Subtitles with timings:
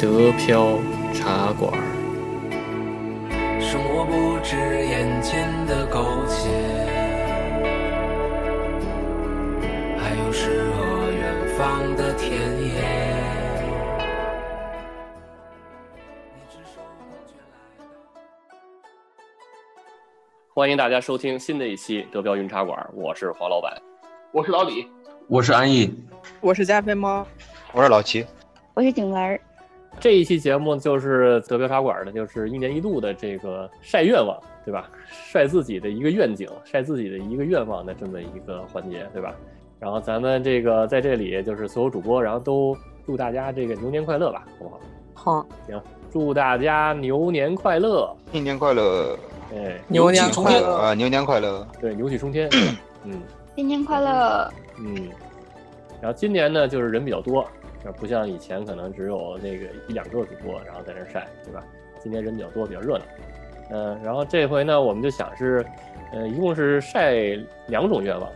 [0.00, 0.78] 德飘
[1.12, 1.72] 茶馆。
[3.60, 6.48] 生活不止眼前的苟且，
[9.98, 12.80] 还有诗和远方的田野。
[20.54, 23.76] 欢迎大家收听新的一期德标云茶馆，我是黄老板，
[24.30, 24.86] 我是老李，
[25.26, 25.92] 我是安逸，
[26.40, 27.26] 我是加菲猫，
[27.72, 28.24] 我是老齐，
[28.74, 29.40] 我是景文。
[30.00, 34.90] 这一期节目就是德标茶馆的，就是一年一度的这个晒愿望，对吧？
[35.10, 39.34] 晒自己的一个愿景，晒自己的一个愿望的这么一个环节，对吧？
[39.78, 44.80] 然后咱们这个在这里就是所有主播，然后都祝大家这个牛年快乐吧，好不好？
[45.14, 45.80] 好，行，
[46.10, 49.18] 祝大家牛年快乐，新年快乐。
[49.50, 50.92] 哎，牛年快乐啊！
[50.92, 51.66] 牛年快乐！
[51.80, 52.50] 对，牛气冲天。
[53.04, 53.18] 嗯，
[53.56, 54.52] 新年快乐。
[54.78, 55.08] 嗯，
[56.02, 57.48] 然后今年呢，就是人比较多，
[57.96, 61.64] 不像以前可能只有那个一两个主播，然后在那晒，对吧？
[62.00, 63.04] 今天人比较多，比较热闹。
[63.70, 65.64] 嗯，然后这回呢，我们就想是，
[66.12, 67.14] 呃，一共是晒
[67.66, 68.30] 两种愿望。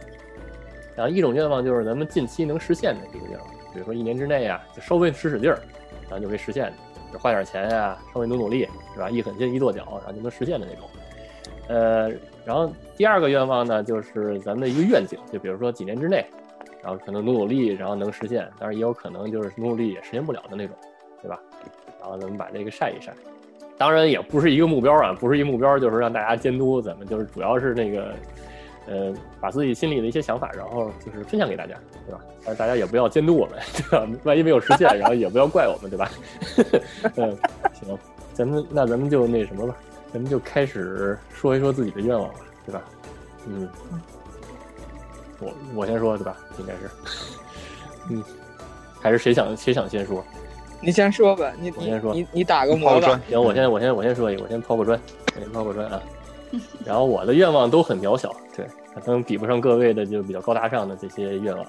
[0.94, 5.58] 然后一种愿望就是咱们近期能实现的一个愿望，比如说一年之内啊，就稍微使使劲儿，
[6.02, 6.72] 然后就可以实现的，
[7.12, 9.08] 就花点钱呀，稍微努努力，是吧？
[9.08, 10.88] 一狠心一跺脚，然后就能实现的那种。
[11.68, 12.10] 呃，
[12.44, 16.26] 然后第二个愿望呢，就是咱们的一个愿景，就比如说几年之内，
[16.82, 20.76] 然后可能努努力，然后能实现，当然也有可能就是努努力也实现不了的那种，
[21.22, 21.38] 对吧？
[22.00, 23.14] 然后咱们把这个晒一晒，
[23.78, 28.12] 当然也不是一个目标啊，不是一个目标，就是让大家监督咱们，就是主要是那个，
[28.88, 32.20] 呃，把自己心里的一些想法，然后就是分享给大家，对吧？
[32.44, 34.08] 但是大家也不要监督我们， 对吧？
[34.24, 36.10] 万一没有实现，然后也不要怪我们，对吧？
[37.16, 37.36] 嗯，
[37.72, 37.98] 行，
[38.34, 39.76] 咱们那咱们就那什么吧。
[40.12, 42.34] 咱们就开始说一说自己的愿望吧，
[42.66, 42.82] 对吧？
[43.46, 43.66] 嗯，
[45.42, 46.36] 我我先说，对吧？
[46.58, 46.90] 应该是，
[48.10, 48.22] 嗯，
[49.00, 50.24] 还是谁想谁想先说？
[50.80, 53.20] 你先说吧，你我先说，你你打个磨吧。
[53.28, 54.98] 行，我先我先我先说一个，我先抛个砖，
[55.34, 56.00] 我先抛个砖啊。
[56.84, 61.66] 然后我的愿望都很渺小，对，可能比不上各位的就比较高大上的这些愿望。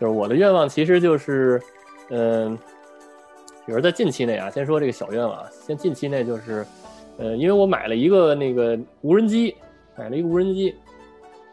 [0.00, 1.60] 就是我的愿望其实就是，
[2.10, 2.56] 嗯，
[3.64, 6.64] 比如在近期内啊，先说这个小愿望，先近期内就是。
[7.18, 9.56] 呃，因为我买了一个那个无人机，
[9.96, 10.74] 买了一个无人机，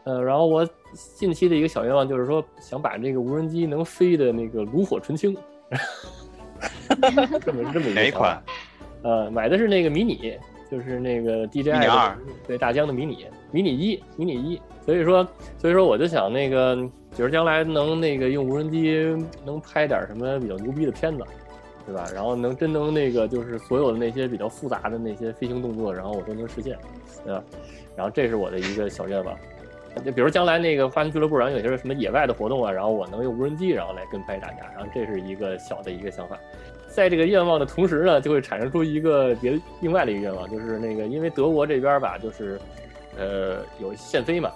[0.06, 0.68] 呃，然后我
[1.16, 5.36] 近期的一个小愿望就是说，想把这个无人机能飞的那个炉火纯青，
[7.46, 7.94] 这么这么一个。
[7.94, 8.42] 哪一款？
[9.04, 10.38] 呃，买的是那个迷你，
[10.70, 14.62] 就是那个 DJI 的，对大疆的迷你，迷你一，迷你一。
[14.86, 15.28] 所以说，
[15.58, 16.76] 所以说我就想那个，
[17.16, 19.16] 就是将来能那个用无人机
[19.46, 21.24] 能拍点什么比较牛逼的片子。
[21.86, 22.08] 对吧？
[22.16, 26.78] 然后能真能那个，就是所有的那些比较复杂的那些飞行动作，然后我都能实现，
[27.26, 27.44] 对吧？
[27.94, 29.38] 然后这是我的一个小愿望。
[30.04, 34.70] 就比如将来那个花园俱乐部，然后有些什么野外的活动啊，然后我能用无人机，然后来跟拍大家。
[34.76, 36.40] 然后这是一个小的一个想法。
[36.88, 42.60] 在这个愿望的同时呢，就会产生出一个别另外的一个愿望，就是那个因为德国这边吧，就是
[43.18, 44.52] 呃有限飞嘛，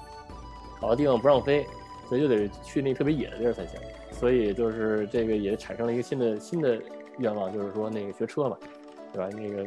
[0.79, 1.65] 好多地方不让飞，
[2.07, 3.79] 所以就得去那特别野的地儿才行。
[4.11, 6.77] 所以就是这个也产生了一个新的新的。
[7.19, 8.55] 愿望就是说那个学车嘛，
[9.11, 9.27] 对吧？
[9.35, 9.63] 那个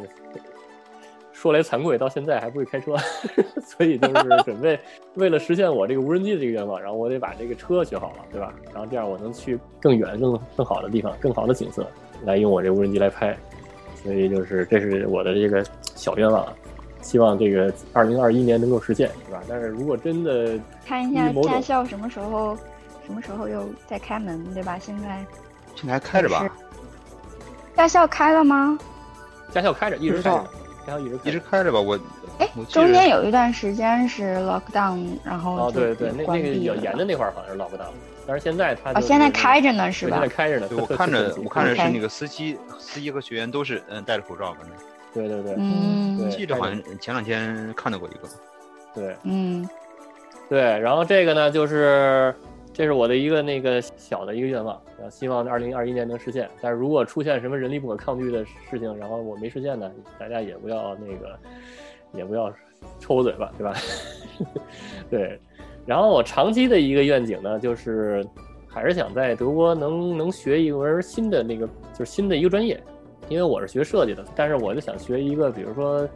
[1.40, 2.94] 说来惭愧，到现在还不会开车，
[3.64, 4.78] 所以就是 准备
[5.14, 8.52] 为了实现我这个无人机的这个愿望，然后我得把这个车学好了，对吧？
[8.74, 11.86] 然后这样我能去更远、更更好的地方、更好的景色
[12.24, 13.34] 来用我这无人机来拍。
[14.02, 15.64] 所以就是这是我的这个
[15.94, 16.46] 小愿望，
[17.00, 19.42] 希望这个二零二一年能够实现，对吧？
[19.48, 22.54] 但是如果真的看一下驾校什么时候
[23.06, 24.78] 什么时候又再开门，对吧？
[24.78, 25.24] 现在
[25.74, 26.46] 现在还开着吧？
[27.76, 28.78] 驾校开了吗？
[29.50, 30.44] 驾校开着，一直开着。
[30.86, 31.80] 驾校一直一直开着吧？
[31.80, 31.98] 我
[32.38, 37.92] 哎，中间有一段时间是 lock down，然后哦对对，那那个比较严的那块儿好像是 lock down，
[38.26, 40.18] 但是现在它哦现在开着呢是吧？
[40.18, 40.68] 现在开着呢。
[40.68, 44.70] 对我看着我看着是那个司机司机和学员都是嗯戴着口罩，反正。
[45.12, 45.54] 对对对。
[45.58, 46.30] 嗯。
[46.30, 48.28] 记得好像前两天看到过一个。
[48.94, 49.16] 对。
[49.24, 49.68] 嗯。
[50.48, 52.34] 对，然后这个呢就是。
[52.80, 56.48] 这是我的一个那个小的一个愿望，然后希望二零二一年能实现。
[56.62, 61.38] 但是如果出现什么人力不可抗拒的事情，然后我没实现呢，大家也不要那个，
[62.14, 62.50] 也不要
[62.98, 63.74] 抽我嘴巴，对吧？
[65.10, 65.38] 对。
[65.84, 68.24] 然后我长期的一个愿景呢，就是
[68.66, 72.82] 还是想在德国能能学一门新的那个，就是新的一个专业，
[73.28, 76.08] 因为我是学设计的，但是我就想学一个，比如说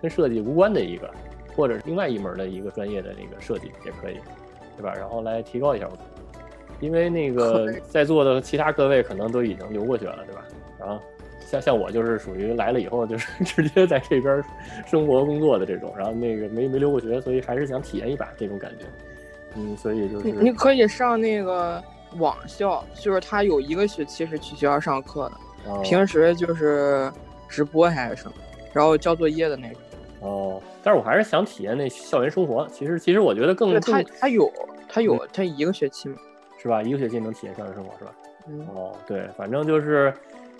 [0.00, 1.10] 跟设计无关的一个，
[1.56, 4.18] 或者是另外一门的一个专业的那个设计也可以。
[4.74, 4.94] 对吧？
[4.94, 5.92] 然后来提高一下我，
[6.82, 10.44] 因为那个在座的其他各位可能都已经留过学了，对吧？
[10.78, 11.00] 然后
[11.46, 14.42] 像像我就是属于来了以后就 是直接在这边
[14.84, 18.84] 生活工作的这种，然后那个没没留过学，所以还是想体验一把这种感觉。
[19.54, 21.80] 嗯，所以就是你可以上那个
[22.18, 25.70] 网校，就是他有一个学期是去学校上课的。
[25.70, 27.08] 哦平时就是
[27.48, 28.34] 直播还是什么，
[28.72, 29.80] 然后交作业的那种。
[30.20, 32.66] 哦，但是我还是想体验那校园生活。
[32.72, 34.52] 其实其实我觉得更他他有
[34.88, 36.16] 他有他一个学期嘛。
[36.62, 36.80] 是吧？
[36.80, 38.12] 一个学期能体验校园生活是吧？
[38.48, 40.14] 嗯，哦，对，反正就是，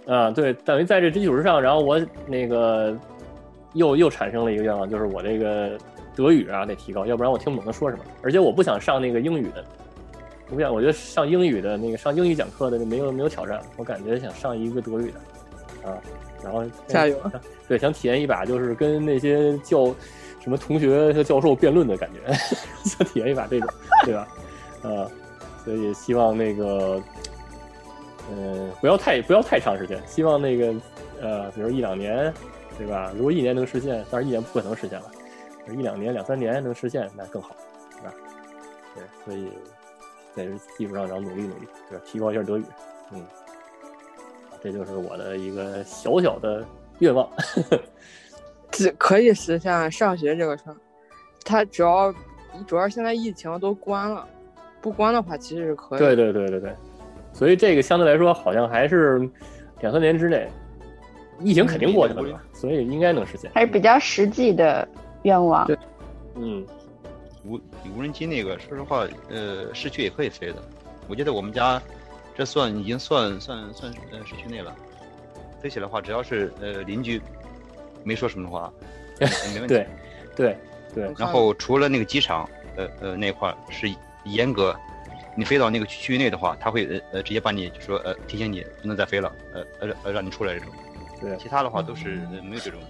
[0.06, 2.96] 啊，对，等于在这基础之上，然后我那个
[3.74, 5.78] 又又产生了一个愿望，就是我这个
[6.16, 8.04] 德语啊得提高，要不然我听不懂他说什么。
[8.20, 9.64] 而且我不想上那个英语的，
[10.50, 15.98] 我不想，我觉得上英语的那个上英语讲课的没有没有挑战，我感觉想上一个德语的，啊，
[16.42, 17.16] 然后加油！
[17.68, 19.86] 对，想体验一把就是跟那些教
[20.40, 22.32] 什么同学和教授辩论的感觉，
[22.84, 23.68] 想体验一把这种，
[24.04, 24.28] 对吧？
[24.82, 25.06] 啊，
[25.64, 27.00] 所以希望那个，
[28.30, 30.74] 嗯、不要太不要太长时间，希望那个
[31.20, 32.32] 呃，比如一两年，
[32.76, 33.12] 对吧？
[33.16, 35.10] 如果一年能实现，当然一年不可能实现了，
[35.68, 37.54] 一两年、两三年能实现那更好，
[37.92, 38.14] 对吧？
[38.94, 39.52] 对，所以
[40.34, 42.04] 在这基础上，然后努力努力，对吧？
[42.04, 42.64] 提高一下德语，
[43.12, 43.24] 嗯，
[44.62, 46.64] 这就是我的一个小小的
[46.98, 47.28] 愿望。
[48.72, 50.76] 只可以实现上学这个事儿。
[51.44, 52.14] 他主要
[52.66, 54.26] 主要现在疫情都关了，
[54.82, 55.98] 不关的话其实是可以。
[55.98, 56.74] 对对对对对，
[57.32, 59.18] 所以这个相对来说好像还是
[59.80, 60.46] 两三年之内，
[61.40, 62.40] 疫情肯定过去了？
[62.52, 63.50] 所以应该能实现。
[63.54, 64.86] 还是比较实际的
[65.22, 65.66] 愿望。
[65.66, 65.78] 对
[66.34, 66.66] 嗯，
[67.44, 67.60] 无
[67.96, 70.56] 无人机那个，说实话，呃，市区也可以飞的。
[71.08, 71.80] 我记得我们家
[72.34, 74.74] 这算已经算算算呃市区内了，
[75.60, 77.20] 飞起来的话，只要是呃邻居
[78.02, 78.72] 没说什么的话，
[79.54, 79.74] 没问题。
[79.74, 79.86] 对
[80.34, 80.56] 对
[80.94, 83.88] 对然后除了那个机场，呃呃那块儿是
[84.24, 84.74] 严格，
[85.36, 90.68] 你飞到那个区域内的话，他会呃呃直接把你就说呃提醒你不能再飞了，呃呃呃让你出来这种。
[91.20, 92.80] 对其他的话都是呃没有这种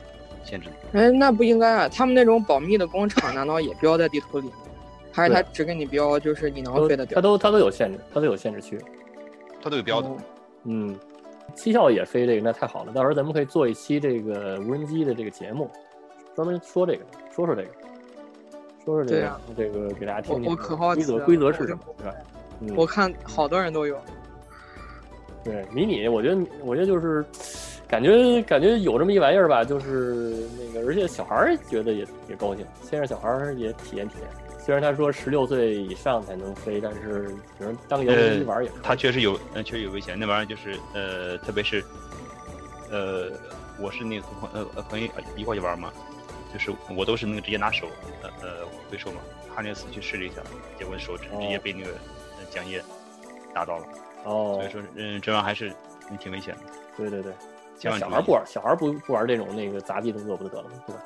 [0.45, 0.99] 限制的。
[0.99, 1.89] 哎，那不应该啊！
[1.89, 4.55] 他们那种保密的工厂，难道也标在地图里吗？
[5.13, 7.17] 还是他只给你标就是你能飞的地方？
[7.17, 8.81] 它都他都有限制，他都有限制区。
[9.63, 10.09] 他都有标的。
[10.09, 10.17] 哦
[10.65, 10.97] 嗯，
[11.57, 12.93] 七校也飞这个，那太好了。
[12.93, 15.69] 到时候咱们可以做一期这个无人机的这个节目，
[16.37, 17.05] 专门说这个，
[17.35, 17.69] 说说这个，
[18.85, 20.45] 说说这个，啊这个给大家听听。
[20.45, 22.15] 我我可好规则奇规则是什么，对吧？
[22.61, 23.97] 嗯，我看好多人都有。
[25.45, 27.25] 对迷你，我觉得我觉得就是
[27.89, 34.29] 感觉感觉有这么一玩意儿吧，就是那个，而且小孩儿觉得也也高兴，先让小孩儿也体验体验。
[34.65, 37.29] 虽然他说十六岁以上才能飞，但是
[37.59, 38.81] 比如当遥控机玩儿也可以。
[38.85, 40.17] 它确实有，呃，确实有危险。
[40.17, 41.83] 那玩意儿就是，呃，特别是，
[42.89, 43.33] 呃，
[43.81, 45.93] 我是那个和朋呃呃朋友一块去玩嘛，
[46.53, 47.87] 就是我都是那个直接拿手，
[48.23, 49.21] 呃呃挥手嘛。
[49.55, 50.43] 他那次去试了一下，
[50.79, 51.91] 结果手直直接被那个
[52.39, 52.83] 呃桨叶
[53.55, 53.87] 打到了。
[54.25, 55.73] 哦所以，说，嗯，这玩意儿还是
[56.11, 56.61] 嗯挺危险的。
[56.97, 57.33] 对对对，
[57.79, 60.83] 千万小孩不玩，小孩不不玩这种那个杂技动作不就得了吗？
[60.87, 61.03] 对吧？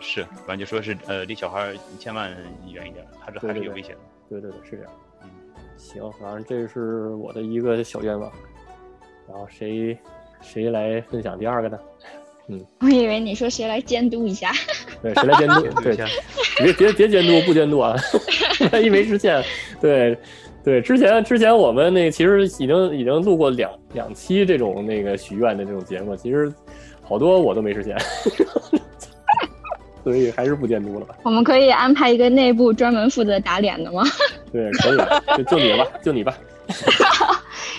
[0.00, 2.30] 是，反正就说是，呃，离小孩儿千万
[2.66, 4.00] 远一点，他这还是有危险的。
[4.28, 4.92] 对对对，是这样。
[5.22, 5.28] 嗯，
[5.76, 8.32] 行，反正这是我的一个小愿望。
[9.28, 9.96] 然后谁
[10.40, 11.78] 谁来分享第二个呢？
[12.80, 14.52] 我以为你说谁来监督一下，
[15.02, 15.66] 对，谁来监督？
[15.82, 16.06] 对，下
[16.58, 17.96] 别别别监督，不监督啊！
[18.72, 19.42] 万一没实现，
[19.80, 20.16] 对
[20.62, 26.52] 对，之前之前我们那个其实已经已经录过两两期这种那个许愿的这种节目，其实
[27.02, 27.96] 好多我都没实现，
[30.04, 31.14] 所以还是不监督了吧。
[31.22, 34.02] 我们可以安排一个内部专门负责打脸的吗？
[34.52, 34.98] 对，可以，
[35.38, 36.36] 就就你吧，就你吧，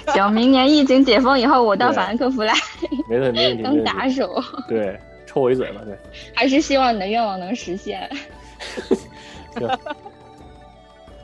[0.14, 2.54] 行，明年疫情解封以后，我到法兰克福来
[3.08, 3.84] 没问题，没问题，当。
[3.84, 5.98] 打手，对，抽我一嘴吧，对。
[6.36, 8.10] 还是希望你的愿望能实现。
[9.56, 9.70] 行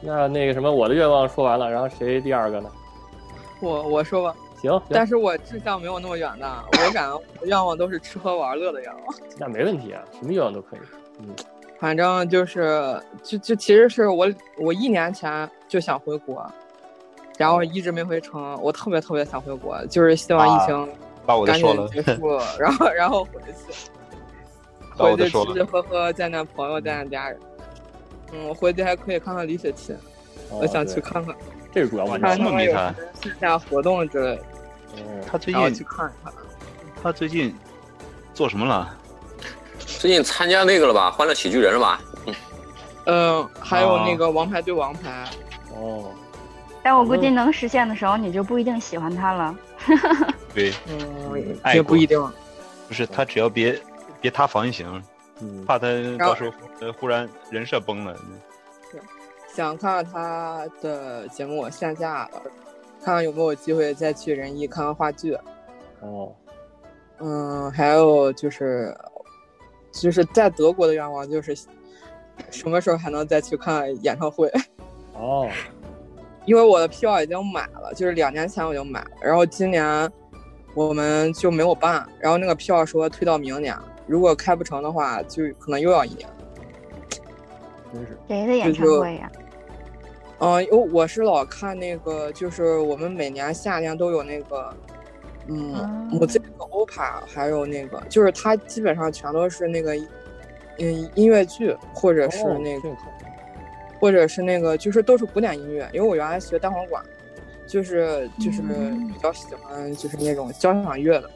[0.01, 2.69] 那那个什么，我的愿望说完了，然后谁第二个呢？
[3.60, 9.03] 我我说吧，行，行但是我志向没有那么远的，我感觉愿望都是吃喝玩乐的愿望。
[9.38, 10.79] 那没问题啊，什么愿望都可以。
[11.19, 11.36] 嗯，
[11.79, 14.27] 反正就是，就就其实是我
[14.60, 16.46] 我一年前就想回国，
[17.38, 18.60] 然后一直没回城。
[18.62, 20.89] 我特别特别想回国，就是希望疫情
[21.25, 23.53] 把我的赶说了，紧结束，然后然后回去，
[24.98, 25.29] 回去。
[25.29, 27.39] 吃吃喝喝，见见朋友，见见家人。
[28.34, 29.96] 嗯，我回去还可以看看李雪琴，
[30.50, 31.34] 哦我想去看看，
[31.74, 32.44] 这是主要目看标这。
[32.44, 34.44] 么他线下活动之类的，
[34.98, 36.34] 嗯，他最然后去近看一看。
[37.01, 37.56] 他最近
[38.34, 38.98] 做什么了？
[39.79, 41.10] 最近参加那个了吧？
[41.12, 42.01] 欢乐喜剧人了吧？
[43.06, 45.29] 嗯，还有那哦个王牌对王牌，
[45.74, 46.12] 哦，
[46.88, 49.53] 但我估计能实现的时候，你就不一定喜欢他了。
[50.56, 52.17] 对，嗯，也不一定。
[52.88, 53.77] 不是他只要别
[54.22, 55.03] 别塌房就行，
[55.41, 55.86] 嗯，怕他
[56.17, 58.15] 到时候呃忽然人设崩了。
[58.89, 59.01] 对
[59.53, 62.41] 想看看他的节目线下了，
[63.03, 65.38] 看看有没有机会再去仁义看看话剧。
[66.00, 66.34] 哦，
[67.20, 68.98] 嗯，还有就是，
[69.91, 71.53] 就是在德国的愿望就是，
[72.50, 74.50] 什么时候还能再去看演唱会？
[75.20, 75.50] 哦，
[76.47, 80.09] 因为我的票已经买了，就是两年前我就买了，然后今年
[80.73, 82.07] 我们就没有办。
[82.19, 83.75] 然后那个票说推到明年，
[84.07, 86.27] 如果开不成的话，就可能又要一年。
[87.93, 89.29] 真是谁的演唱会呀、
[90.39, 94.73] 嗯，因为我是老看那个，就是我们每年夏天都有那个，
[95.47, 99.93] 嗯，嗯我这个 OPA，还有那个，就是它基本上全都是那个，
[100.79, 102.89] 嗯，音乐剧或者是哦那个，
[103.99, 105.89] 或者是那个，就是都是古典音乐。
[105.93, 107.03] 因为我原来学单簧管，
[107.65, 111.29] 就是就是嗯比较喜欢就是那种交响乐的。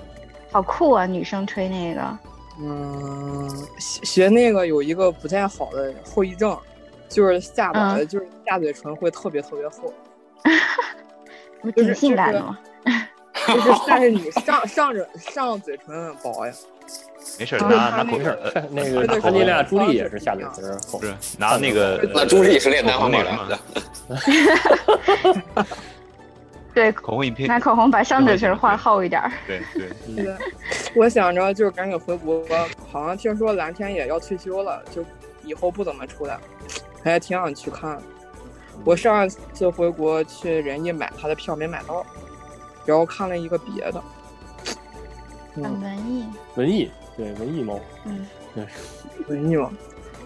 [0.51, 1.05] 好酷啊！
[1.05, 2.17] 女生吹那个，
[2.59, 3.49] 嗯，
[3.79, 6.57] 学学那个有一个不太好的后遗症，
[7.07, 9.93] 就是下巴，嗯就是下嘴唇会特别特别厚。
[11.61, 12.59] 不就是挺性感的 吗？
[13.47, 16.53] 就是，但是你上上着上嘴唇很薄呀，
[17.39, 21.01] 没事拿拿 口他那个安吉丽娜·朱莉也是下嘴唇儿厚
[21.37, 23.59] 拿那个那朱莉是练单簧口红管的
[24.09, 25.67] 那个嘛，
[26.73, 29.31] 对， 口红一片，拿口红把上嘴唇画厚一点儿。
[29.47, 30.35] 对对，嗯对
[30.95, 32.43] 我想着就是赶紧回国，
[32.91, 35.03] 好像听说蓝天也要退休了，就
[35.43, 36.37] 以后不怎么出来，
[37.03, 37.97] 还挺想去看。
[38.83, 42.05] 我上一次回国去仁义买他的票没买到，
[42.85, 44.01] 然后看了一个别的，
[45.53, 48.25] 很嗯，文艺，文艺对文艺猫，嗯，
[48.55, 48.65] 对
[49.27, 49.71] 文艺猫，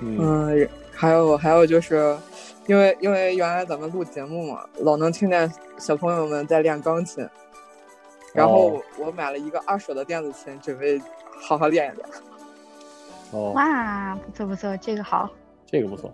[0.01, 2.17] 嗯嗯，还有还有就是，
[2.67, 7.27] 因为因为原来咱们录节目嘛，老能听见小朋友们在练钢琴，
[8.33, 11.01] 然后哦我买了一个二手的电子琴，准备
[11.41, 12.07] 好好练一练。
[13.31, 15.29] 哦，哇，不错不错，这个好。
[15.65, 16.13] 这个不错，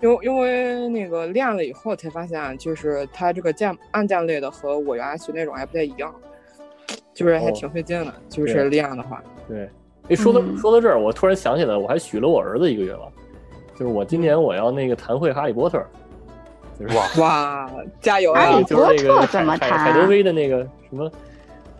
[0.00, 6.12] 因为因为那个练了以后才发现，就是它这个键按键类的和我原来学那种还不太一样，
[7.14, 8.12] 就是还哦挺费劲的。
[8.28, 9.70] 就是练的话，对。
[10.08, 10.56] 哎，说到嗯。
[10.58, 13.10] 说到这儿，我突然想起来，我还许了我儿子一个愿望，
[13.74, 15.82] 就是我今年我要那个弹会哈利波特，
[16.78, 17.70] 就是哇，哇，
[18.00, 18.64] 加油啊哈利！
[18.64, 21.10] 就是那个波特怎么弹啊海海德威的那个什么，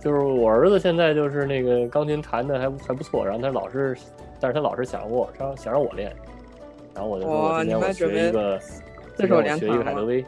[0.00, 3.96] 就是我儿子现在就是那个钢琴弹的还还不错，然后他老是，
[4.40, 6.14] 但是他老是想我让想让我练，
[6.94, 8.82] 然后我就说我今年我学一个，四
[9.16, 10.24] 今手年我学一个海德威，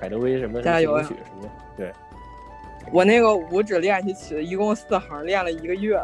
[0.00, 1.92] 海德威什么什么加油啊进行曲什么的，对，
[2.92, 6.00] 我那个五指练习曲一共四行，练了一个月，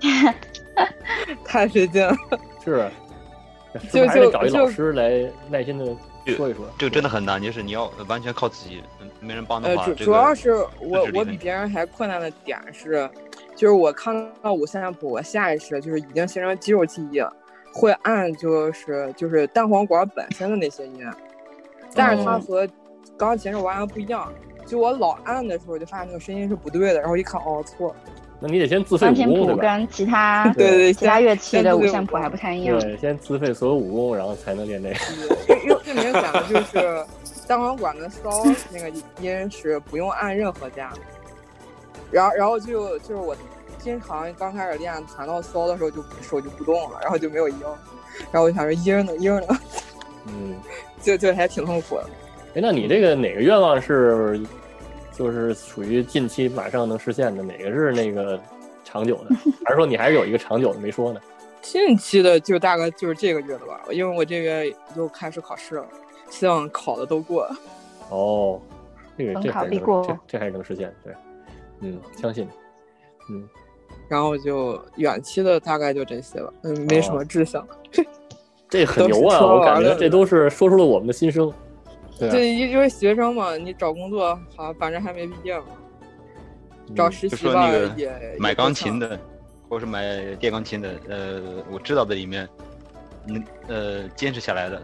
[1.44, 2.14] 太费劲了。
[2.64, 2.90] 是，
[3.92, 5.84] 就是还得找一就老师来耐心的
[6.36, 13.08] 说一说，这个真的很难，就是你要完全靠自己，嗯没人帮的呃，话，这主主要是我我比别人还困难的点是，
[13.56, 17.32] 就是我看到五线谱，我下意识就是已经形成肌肉记忆了，
[17.72, 21.04] 会按就是就是单簧管本身的那些音，
[21.94, 22.68] 但是它哦和
[23.16, 24.32] 钢琴是完全不一样。
[24.66, 27.94] 就我老按的时候，就发现那个声音是不对的，然后一看，哦，错，
[28.40, 29.62] 那你得先自费武功对吧？
[29.62, 32.78] 跟其他 对对其他乐器的五线谱还不太一样。
[32.80, 34.94] 对，先自费所有武功，然后才能练这个。
[35.64, 37.04] 因为最明显的就是
[37.46, 38.42] 单簧管的骚
[38.72, 40.86] 那个音是不用按任何键，
[42.10, 43.36] 然后然后就就是我
[43.78, 47.56] 经常刚开始练弹到骚的时候就手就不动了，然后就没有音，
[48.32, 49.58] 然后我就想说音儿呢音儿呢，
[50.26, 50.54] 嗯，
[51.02, 52.06] 就就还挺痛苦的。
[52.54, 54.40] 哎，那你这个哪个愿望是，
[55.20, 57.42] 就是属于近期马上能实现的？
[57.42, 58.40] 哪个是那个
[58.82, 59.36] 长久的？
[59.66, 61.20] 还是说你还是有一个长久的没说呢？
[61.60, 65.86] 近期的就大概就是这个月的吧，因为我这个月又开始考试了，
[66.30, 67.46] 希望考的都过。
[68.08, 68.58] 哦，
[69.18, 71.12] 这个这还是能考必过这这还是能实现，对，
[71.80, 73.46] 嗯，相信你，嗯，
[74.08, 77.62] 然后就远期的大概就这些了，嗯，没什么志向。
[78.70, 79.44] 这很牛啊！
[79.44, 81.52] 我感觉这都是说出了我们的心声，
[82.20, 82.32] 对啊？
[82.32, 85.64] 对，因因为学生嘛，你找工作好，反正还没毕业嘛，
[86.94, 89.18] 找实习吧说那个也买钢琴，的，
[89.68, 92.46] 或者是买电钢琴的，呃，我知道的里面，
[93.26, 94.82] 嗯呃，坚持下来的，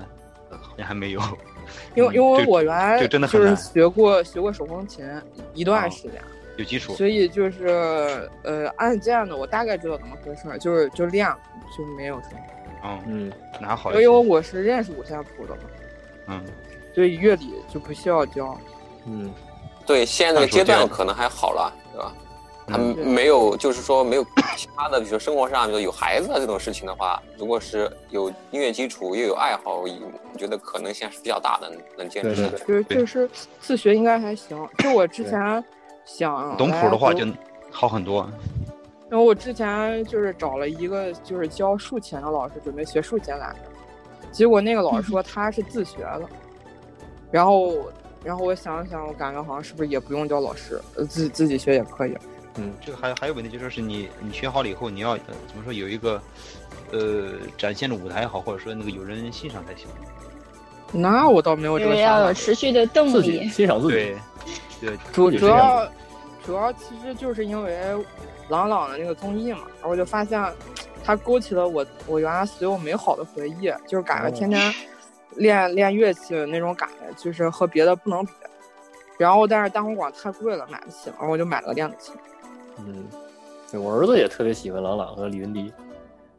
[0.50, 1.20] 呃好像还没有。
[1.94, 5.04] 因为因为我原来这真的很就是学过学过手风琴
[5.52, 6.12] 一段哦时间，
[6.56, 11.28] 有基础，所以就是呃按键的我大概知道怎么回事，就是就练
[11.76, 12.40] 就没有什么。
[12.84, 13.92] 嗯，嗯，那还好。
[13.94, 15.62] 因为我是认识五线谱的嘛，
[16.28, 16.44] 嗯，
[16.96, 18.56] 所以乐理就不需要教。
[19.04, 19.30] 嗯，
[19.84, 22.12] 对，现在这个阶段可能还好了，对吧？
[22.66, 24.24] 他没有，就是说没有
[24.56, 29.88] 其他的，比如说生活上，比如说有孩子啊这种事情的话，如果是有音乐基础又有爱好，我
[30.38, 32.48] 觉得可能性是比较大的，能能坚持下来。
[32.66, 34.58] 对对就是就是自学应该还行。
[34.78, 35.62] 就我之前
[36.06, 37.26] 想懂谱的话就
[37.70, 38.26] 好很多。
[39.10, 43.58] 然后我之前就是找了一个就是教竖琴的老师，准备学竖琴来着，
[44.32, 46.22] 结果那个老师说他是自学的，
[47.30, 47.90] 然后
[48.24, 52.16] 然后我想了想，我感觉好像是不是也不用叫老师，呃自自己学也可以。
[52.58, 56.20] 嗯这个还还有问题，就说是你你学好了以后，你要呃怎么说有一个
[56.92, 59.86] 呃展现的舞台也好，或者说那个有人欣赏才行。
[60.92, 62.32] 那我倒没有这因为个想法要有。
[62.32, 63.48] 持续的动力。
[63.48, 64.16] 欣赏自己，
[64.80, 65.86] 对，主要
[66.44, 67.76] 主要其实就是因为
[68.48, 70.40] 朗朗的那个综艺嘛，然后我就发现
[71.04, 74.72] 他勾起了我我原来所有美好的回忆，就是感觉天天
[75.36, 78.32] 练练乐器的那种感觉，就是和别的不能比。
[79.18, 82.14] 然后但是单簧管太贵了，买不起，然后我就买了个电子琴。
[82.78, 83.06] 嗯，
[83.70, 85.72] 对我儿子也特别喜欢郎朗和李云迪。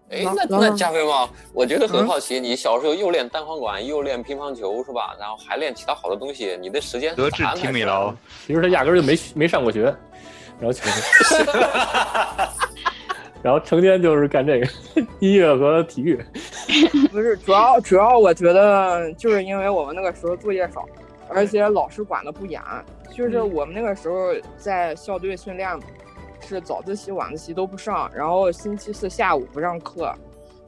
[0.09, 5.13] 哎，那那加菲猫，我觉得很好奇，你小时候又练单簧管，又练乒乓球，是吧？
[5.19, 8.13] 然后还练其他好多东西，你的时间德智体美劳。
[8.45, 9.93] 其实他压根就没没上过学，
[10.59, 10.79] 然后就
[13.41, 14.67] 然后成天就是干这个
[15.19, 16.15] 音乐和体育。
[17.11, 20.85] 不是，主要主要我觉得就是因为我们那个时候作业少，
[21.29, 22.61] 而且老师管的不严，
[23.11, 25.83] 就是我们那个时候在校队训练嘛。
[26.39, 30.13] 是早自习、晚自习都不上，然后星期四下午不上课，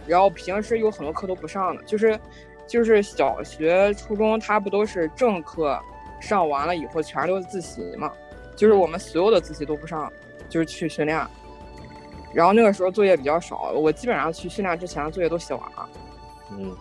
[0.07, 2.19] 然后平时有很多课都不上的，就是
[2.67, 5.79] 就是小学、初中他不都是正课
[6.19, 8.11] 上完了以后全都是自习嘛？
[8.55, 10.11] 就是我们所有的自习都不上，
[10.49, 11.23] 就是去训练。
[12.33, 15.89] 然后那个时候作业比较少，我基本上去训练之前作业都写完了。
[16.51, 16.75] 嗯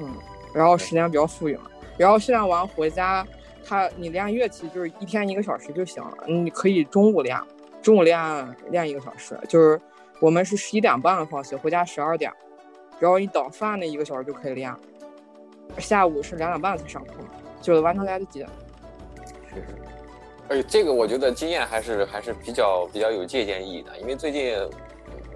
[0.00, 0.14] 嗯，
[0.54, 1.64] 然后时间比较富裕嘛。
[1.96, 3.26] 然后训练完回家，
[3.64, 7.38] 他你练乐器就是一天一个小时就行了，你可以中午练。
[7.82, 9.80] 中午练练一个小时，就是
[10.20, 12.30] 我们是十一点半放学，回家十二点，
[12.98, 14.70] 然后你等饭那一个小时就可以练。
[15.78, 17.14] 下午是两点半才上课，
[17.62, 18.40] 就完全来得及。
[19.48, 19.64] 是，
[20.50, 24.52] 而且这个我觉得经验还是还是比较比较有借鉴意义的，因为最近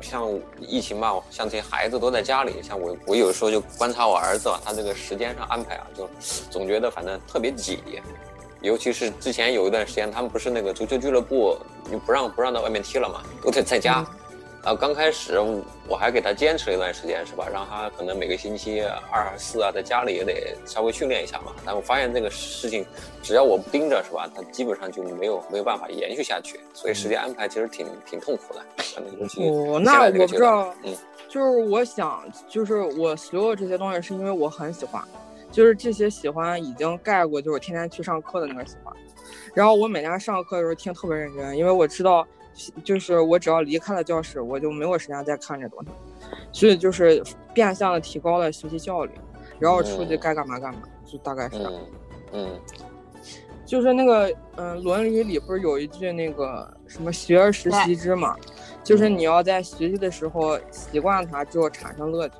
[0.00, 0.28] 像
[0.59, 6.11] 疫情嘛，像这些孩子都在家里，像我我有时候就观察我儿子啊，他这个时间上安排啊，就
[6.50, 7.78] 总觉得反正特别挤。
[8.61, 11.56] 尤其是之前有一段时间，他们不是那个足球俱乐部，
[11.88, 14.04] 就不让不让到外面踢了嘛，都得在家。
[14.64, 15.38] 啊，刚开始
[15.87, 17.47] 我还给他坚持了一段时间，是吧？
[17.52, 18.80] 让他可能每个星期
[19.11, 21.52] 二四啊，在家里也得稍微训练一下嘛。
[21.66, 22.87] 但我发现这个事情，
[23.23, 24.26] 只要我不盯着，是吧？
[24.35, 26.59] 他基本上就没有没有办法延续下去。
[26.73, 28.60] 所以时间安排其实挺挺痛苦的。
[29.43, 30.97] 哦，那我不知道，嗯，
[31.28, 35.02] 就是我想，就是我所有这些东西，是因为我很喜欢。
[35.52, 38.93] 就是这些喜欢已经盖过，就是天天去上课的那个喜欢。
[39.52, 42.26] 然后我每天上课的时候听特别认真，因为我知道，
[42.82, 45.90] 就是我只要离开了教室，我就没有时间再看这东西。
[46.52, 49.12] 所以就是变相的提高了学习效率。
[49.58, 51.58] 然后出去该干嘛干嘛，就大概是。
[52.32, 52.49] 嗯。
[53.67, 58.36] 就是那个，嗯，《论语》里不是有一句那个什么“学而时习之”嘛？
[58.82, 62.34] 就是你要在学习的时候习惯它，之后产生乐趣。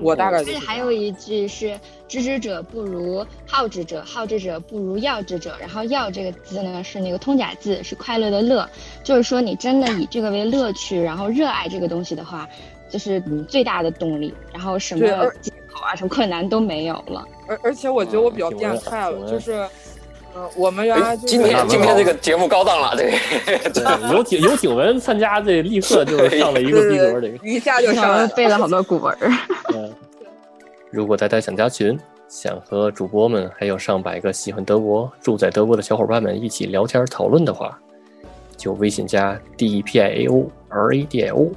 [0.00, 5.56] 我大概就是还有一句是“知之者不如好之者，好之者不如要之者”。
[5.60, 8.68] 然后“要”这个字呢是那个通假字，是快乐的“乐”。
[9.04, 12.48] 就是说你真的以这个为乐趣，然后热爱这个东西的话，
[12.88, 14.32] 就是你最大的动力。
[14.52, 15.06] 然后什么
[15.40, 17.24] 借口啊，什么困难都没有了。
[17.46, 19.52] 而而且我觉得我比较变态了，就是。
[19.52, 19.68] 嗯，
[20.56, 23.14] 我们原来今天今天这个节目高档了，对，
[24.12, 29.16] 有景有景文参加，这立刻就上了一个逼格，这个一下就上了，背了好多古文。
[29.74, 29.92] 嗯，
[30.90, 37.78] 如果大家想加群，想和主播们还有上百个喜欢德国、住在德国的小伙伴们一起聊天讨论的话，
[38.56, 41.50] 就微信加 D E P I A O R A D I O，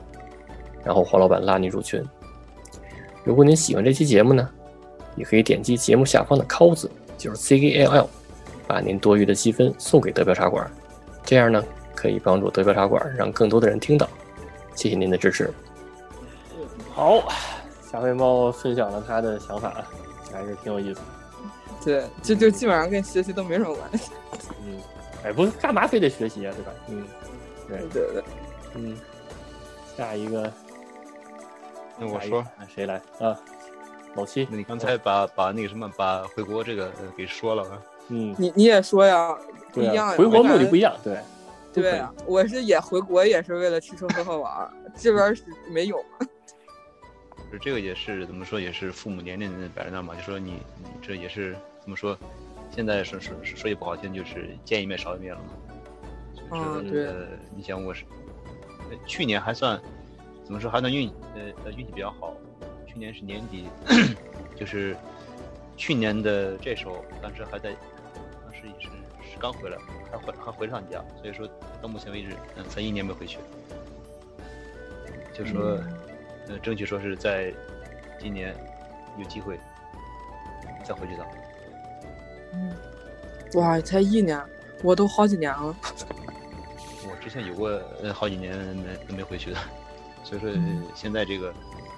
[0.83, 2.03] 然后黄老板拉你入群。
[3.23, 4.47] 如果您喜欢这期节目呢，
[5.15, 8.09] 也可以点击节目下方的 “call” 字，就是 C A L L。
[8.67, 10.69] 把您多余的积分送给德标茶馆，
[11.23, 11.63] 这样呢
[11.95, 14.07] 可以帮助德标茶馆让更多的人听到。
[14.75, 15.51] 谢谢您的支持。
[16.93, 17.23] 好，
[17.91, 19.85] 小黑猫分享了他的想法，
[20.31, 20.99] 还是挺有意思。
[21.83, 24.11] 对，这就基本上跟学习都没什么关系。
[24.65, 24.79] 嗯，
[25.23, 26.53] 哎，不是，干嘛非得学习啊？
[26.55, 26.71] 对吧？
[26.89, 27.07] 嗯，
[27.67, 28.23] 对对对，
[28.75, 28.97] 嗯。
[29.95, 30.53] 下一个，
[31.97, 33.35] 那我说，谁来啊？
[34.13, 37.81] 老七，那你刚才把把那个什么，把回国这个给说了啊？
[38.09, 39.37] 嗯，你你也说呀，
[39.73, 40.15] 不一样呀。
[40.17, 41.17] 回国目的不一样，对。
[41.73, 46.03] 对啊，我是也回国也是为了吃吃喝喝玩，这边是没有。
[47.51, 52.17] 就这个也是怎么说，也是父母年龄摆在那嘛，就说你你这也是怎么说？
[52.71, 55.47] 现在说说说句不好听，就是见一面少一面了嘛。
[56.53, 57.09] 嗯，对。
[57.55, 58.03] 你想我是
[59.05, 59.79] 去年还算
[60.43, 62.33] 怎么说，还算运呃呃运气比较好。
[62.87, 63.65] 去年是年底，
[64.57, 64.97] 就是
[65.75, 67.69] 去年的这时候，当时还在。
[69.37, 69.77] 刚回来，
[70.11, 71.47] 还回还回上家，所以说
[71.81, 73.37] 到目前为止，嗯，才一年没回去。
[75.33, 75.79] 就说，
[76.47, 77.53] 呃，争取说是在
[78.19, 78.55] 今年
[79.17, 79.59] 有机会
[80.83, 81.25] 再回去的。
[82.53, 82.75] 嗯，
[83.53, 84.41] 哇，才一年，
[84.81, 85.75] 我都好几年了。
[87.07, 87.69] 我之前有过
[88.01, 89.57] 呃好几年没都没回去的，
[90.23, 90.49] 所以说
[90.95, 91.53] 现在这个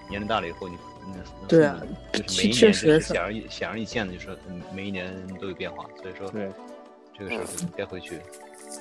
[0.09, 1.13] 年龄大了以后，你嗯，
[1.47, 4.37] 对啊，就是每一年是显而易显而易见的，就是
[4.73, 6.51] 每一年都有变化，所以说对。
[7.19, 7.43] 这个时候
[7.75, 8.19] 该回去。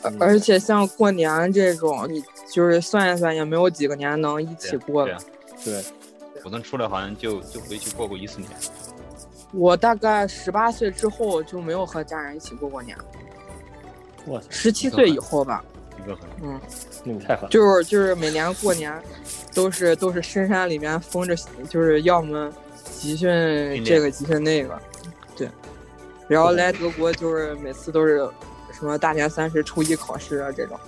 [0.03, 2.23] 而而且像过年这种，你
[2.53, 5.19] 就是算一算，也没有几个年能一起过的。
[5.65, 5.83] 对，
[6.45, 8.51] 我能出来好像就就回去过过一次年。
[9.53, 12.97] 我大概十八岁之后就没有和家人一起过过年。
[14.27, 15.65] 哇，十七岁以后吧。
[15.99, 16.29] 一个狠。
[16.43, 16.61] 嗯，
[17.03, 17.49] 那你太狠。
[17.49, 19.03] 就是就是每年过年，
[19.55, 21.35] 都是都是深山里面封着，
[21.69, 22.53] 就是要么
[22.85, 23.29] 集训
[23.85, 24.79] 这个集训那个，
[25.35, 25.49] 对。
[26.29, 28.29] 然后来德国就是每次都是
[28.71, 30.79] 什么大年三十、初一考试啊这种。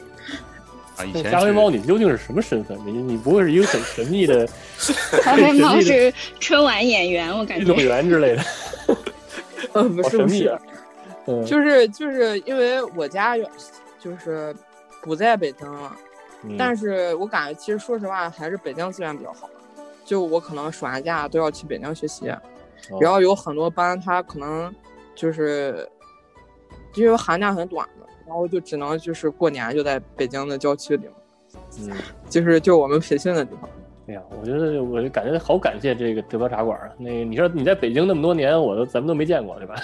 [0.96, 2.78] 啊，以前加菲猫，你究竟是什么身份？
[2.84, 4.46] 你你不会是一个很神秘的？
[5.24, 7.64] 加菲猫是春晚演员，我感觉。
[7.64, 8.42] 运动员之类的。
[9.72, 10.58] 呃， 不是不是，
[11.26, 13.34] 嗯，就是就是因为我家
[13.98, 14.54] 就是
[15.00, 15.96] 不在北京了，
[16.58, 19.48] 但是我感觉其实说实话还是北京资源比较好。
[20.04, 22.26] 就我可能暑寒假都要去北京学习，
[23.00, 24.74] 然后有很多班他可能。
[25.14, 25.88] 就是
[26.94, 31.14] 因为寒假很短嘛，然后就只能就是过年就在北京的郊区里嘛，
[31.78, 31.92] 嗯，
[32.28, 33.68] 就是就我们培训的地方。
[34.08, 36.90] 哎呀，我觉得我就感觉好感谢这个德标茶馆啊。
[36.98, 39.76] 那个你说你在北京那么多年，我都咱们都没见过，对吧？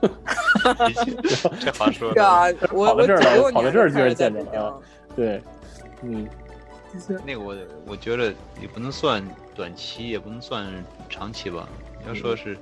[1.60, 2.22] 这话说的。
[2.22, 4.78] 啊，我跑到这儿来，跑到这儿居然见着了。
[5.16, 5.42] 对，
[6.02, 6.28] 嗯，
[7.24, 10.66] 那个我我觉得也不能算短期，也不能算
[11.08, 11.68] 长期吧。
[12.06, 12.56] 要说是。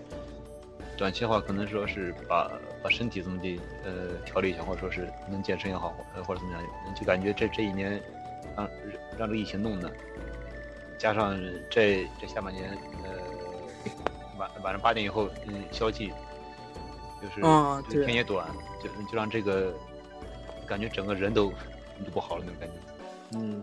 [0.98, 2.50] 短期的话，可能说是把
[2.82, 6.62] 把身体这么的呃调理一下，或者说是能健身也好，呃或者怎么样，
[6.94, 8.02] 就感觉这这一年
[8.56, 8.68] 让
[9.16, 9.88] 让这疫情弄的，
[10.98, 13.10] 加上这这下半年呃
[14.36, 16.12] 晚晚上八点以后嗯消季，
[17.22, 18.48] 就是天也短，
[18.82, 19.72] 就就让这个
[20.66, 21.50] 感觉整个人都
[22.04, 22.74] 都不好了那种感觉。
[23.38, 23.62] 嗯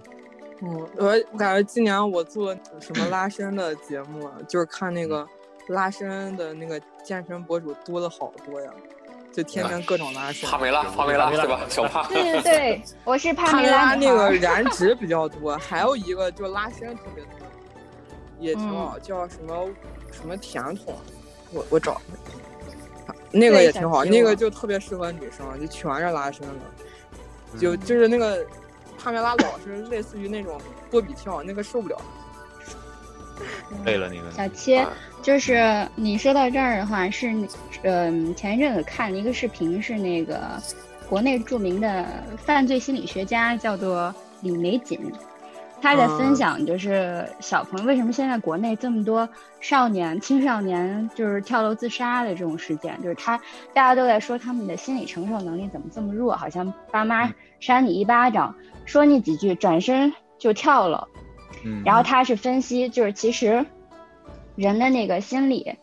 [0.62, 5.28] 嗯，我我感觉今年我做什么拉伸的节目，就是看那个。
[5.68, 8.72] 拉伸的那个健身博主多了好多呀，
[9.32, 10.50] 就天天各种拉伸。
[10.50, 11.62] 帕梅拉，帕梅拉对吧？
[11.70, 12.08] 小帕。
[12.08, 13.96] 对对对，我是帕梅拉。
[13.96, 17.32] 那个燃 脂比较多，还有一个就拉伸特别多，
[18.40, 19.68] 也挺好，叫什么
[20.12, 20.96] 什么甜筒，
[21.52, 22.12] 我我找一
[23.08, 28.46] 下，那个也挺好，那个就特别适合女生，就全是拉伸的，就就是那个
[28.98, 30.60] 帕梅拉老是类似于那种
[30.92, 32.00] 波比跳，那个受不了。
[33.84, 34.82] 累了那个小七，
[35.22, 37.34] 就是你说到这儿的话，是
[37.84, 40.40] 嗯，前一阵子看了一个视频，是那个
[41.10, 42.06] 国内著名的
[42.38, 45.00] 犯罪心理学家叫做李玫瑾，
[45.82, 49.28] 他在分享就是小朋友为什么现在国内这么多
[49.60, 53.38] 少年、青少年就是跳楼自杀的这种事件，就是他
[53.74, 61.08] 大家都在说他们的心理承受能力怎么这么弱，好像爸妈扇你一巴掌，说你几句，转身就跳了。
[61.84, 63.66] 然后他是分析，就是其实
[64.56, 65.74] 人的那个心理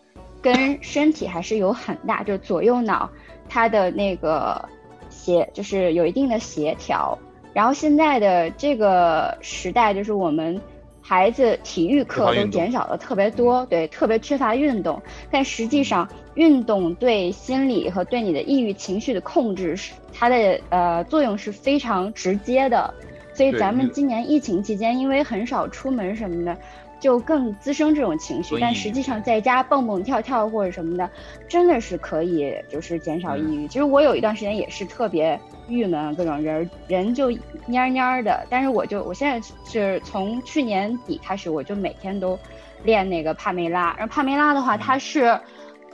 [0.41, 3.11] 跟身体还是有很大，就是左右脑
[3.49, 4.69] 它的那个
[5.11, 7.19] 协就是有一定的协调。
[7.53, 10.61] 然后现在的这个时代，就是我们
[11.03, 15.03] 孩子体育课都减少的特别多，对，特别缺乏运动。
[15.31, 22.95] 但实际上，运动对心理和对你的抑郁情绪的控制是它的呃作用是非常直接的。
[23.35, 26.57] 所以咱们今年疫情期间，因为很少出门什么的，
[27.01, 28.57] 就更滋生这种情绪。
[28.61, 31.11] 但实际上在家蹦蹦跳跳或者什么的，
[31.49, 33.67] 真的是可以就是减少抑郁。
[33.69, 38.47] 其实我有一段时间也是特别郁闷，各种人人就蔫蔫的。
[38.51, 42.39] 但是我就我现在是从去年底开始，我就每天都
[42.85, 43.95] 练那个帕梅拉。
[43.97, 45.39] 然后帕梅拉的话，它是。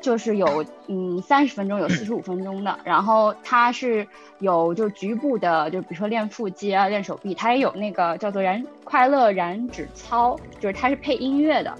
[0.01, 4.07] 就是有嗯三十分钟，有四十五分钟的，然后它是
[4.39, 11.75] 有就局部的，就比如说练腹肌啊，练手臂，它也有那个叫做燃快乐燃脂操，就是它是配音乐的，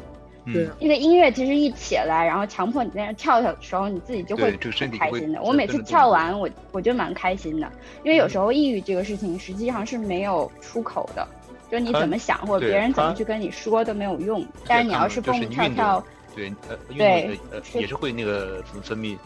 [0.53, 5.41] 对，那个音乐其实一起来，然后强迫你在那跳跳的时候，你自己就会很开心的。
[5.43, 7.71] 我每次跳完，我我就蛮开心的，
[8.03, 11.27] 因为有时候抑郁这个事情实际上是没有出口的，
[11.71, 16.05] 就你怎么想或者别人怎么去跟你说都没有用，但是你要是蹦蹦跳跳。
[16.39, 19.17] 对，呃，对，呃，也是会那个分分泌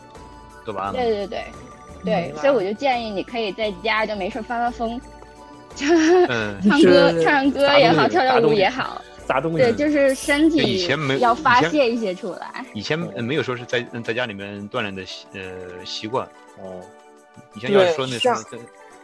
[0.64, 0.92] 多巴胺。
[0.92, 1.44] 对对对，
[2.04, 5.00] 对，所以我就建议你可以在家就没事发发疯，
[5.76, 9.58] 唱歌唱唱歌也好，跳跳舞也好，砸东西。
[9.58, 12.64] 对，就是身体以前没要发泄一些出来。
[12.74, 16.26] 以前没有说是在在家里面锻炼的习呃习惯。
[16.58, 16.80] 哦。
[17.54, 18.44] 以前要说那什么，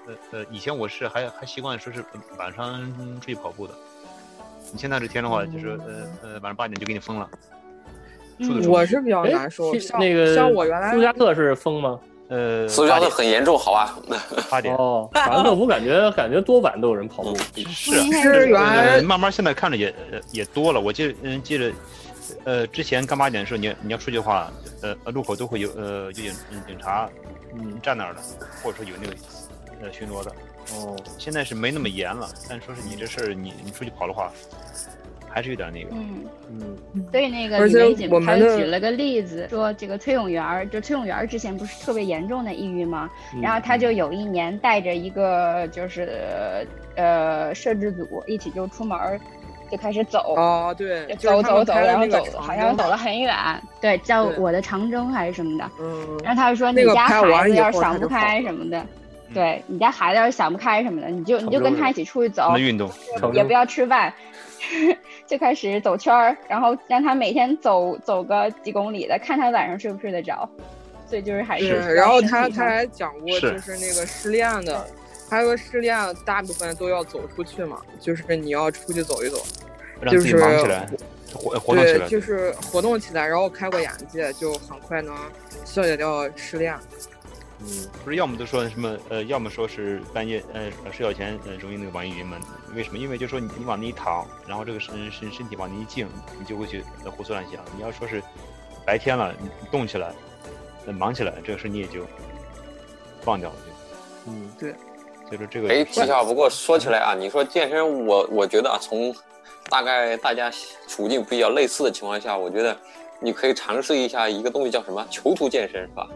[0.06, 2.04] 呃呃，以前我是还还习惯说是
[2.38, 2.80] 晚上
[3.20, 3.72] 出去跑步的。
[4.70, 7.28] 你现在这天的话，就是呃呃晚上八点就给你封了。
[8.68, 11.98] 我是比较难受，那个像我原来苏加特是封吗？
[12.28, 13.98] 呃，苏加特很严重，好吧？
[14.50, 17.34] 八点 哦，反正我感觉感觉多晚都有人跑步，
[17.68, 19.94] 是是原慢慢现在看着也
[20.30, 20.80] 也多了。
[20.80, 21.72] 我记嗯记得，
[22.44, 24.50] 呃，之前刚八点的时候，你你要出去的话，
[24.82, 26.32] 呃路口都会有呃有警
[26.66, 27.08] 警察
[27.54, 28.20] 嗯站那儿的，
[28.62, 29.14] 或者说有那个
[29.82, 30.30] 呃巡逻的。
[30.74, 34.30] 哦，现在是没那么严了，但说是你这事儿，你你出去跑的话，
[35.28, 35.90] 还是有点那个。
[35.92, 43.08] 嗯，嗯所以那个李玫瑾我们的她就举了个例子，说这个崔永元儿，就崔永元儿之前不是特别严重的抑郁吗？
[43.34, 48.98] 嗯然后他就有一年带着一个就是呃摄制组一起就出门，
[49.70, 50.34] 就开始走。
[50.36, 53.34] 哦，对，走走走，然后走好像走了很远，
[53.80, 55.70] 对，叫我的长征还是什么的。
[55.80, 58.84] 嗯，然后他就说你家孩子要是想不开什么的，
[59.34, 62.90] 对你家孩子要是想不开什么的，你就你就跟他一起出去走，运动，
[63.34, 64.12] 也不要吃饭，
[65.26, 70.48] 就开始走圈儿，然后让他每天走走个几公里的，看他晚上睡不睡得着。
[71.08, 74.86] 所以就是还是对，然后他他还讲过，就是那个失恋的，
[75.30, 79.38] 他说失恋大部分都要走出去嘛，就是你要出去走一走，
[80.10, 80.86] 就是忙起来，
[81.32, 85.16] 活活动起对，就是活动起来，然后开阔眼界，就很快能
[85.64, 86.74] 消解掉失恋。
[87.60, 92.38] 嗯不是要么就说什么呃，要么说是半夜呃呃睡觉前呃容易那个网易云嘛？
[92.74, 92.98] 为什么？
[92.98, 97.60] 因为就说你你往那一躺，然后这个身身身体往那一静，你就会去呃胡思乱想。
[97.76, 98.22] 你要说是
[98.86, 100.12] 白天了，你你动起来，
[100.86, 102.06] 呃忙起来，这个事你也就
[103.22, 104.30] 放掉了就。
[104.30, 104.50] 嗯
[105.28, 109.14] 所以说这个哎，七巧，不过说起来啊，你说健身，我我觉得啊，从
[109.68, 110.50] 大概大家
[110.86, 112.74] 处境比较类似的情况下，我觉得
[113.20, 116.08] 你可以尝试一下一个东西叫什么囚徒健身，是吧？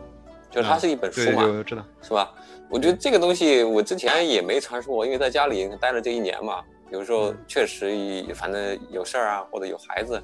[0.52, 1.82] 就是它是一本书嘛，知道。
[2.02, 2.30] 是吧？
[2.68, 10.22] 我觉得这个东西我之前也没尝试过，因为在家里待了这一年嘛，有时候确实一反正有事儿啊，或者有孩子，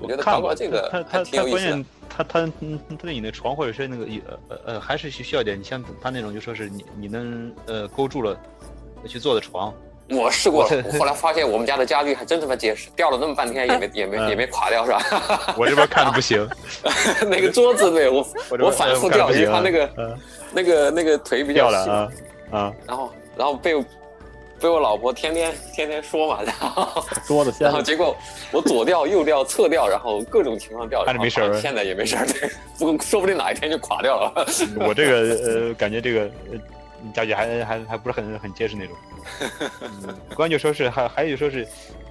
[0.00, 1.84] 我觉得看过搞搞这个他还挺有意思的键。
[2.08, 8.38] 他他嗯他对你的床或者是那个呃呃呃还是需需要点，你像他那种就说是你你能呃勾住了
[9.06, 9.72] 去坐的床，
[10.10, 15.54] 我试过我了，我后来发现我们家的家具还真他妈结实，吊了那么半天也没也没嗯也没垮掉，是吧？
[15.56, 16.48] 我这边看着不行，
[17.28, 20.18] 那个桌子对我我我反复吊，看着不行因为它那个呃
[20.52, 22.08] 那个那个腿比较细，啊
[22.50, 23.84] 啊，然后然后被我
[24.60, 28.14] 被我老婆天天天天说嘛，然后 桌子，然后结果
[28.50, 34.46] 我左吊右吊侧吊，然后各种情况吊，看着没事儿现在也没事儿，对，不过说不定哪一天就垮掉了。
[34.86, 36.20] 我这个呃感觉这个
[36.52, 36.58] 呃
[37.12, 38.96] 家具还还还不是很很结实那种。
[39.82, 41.66] 嗯关键说是还还有说是，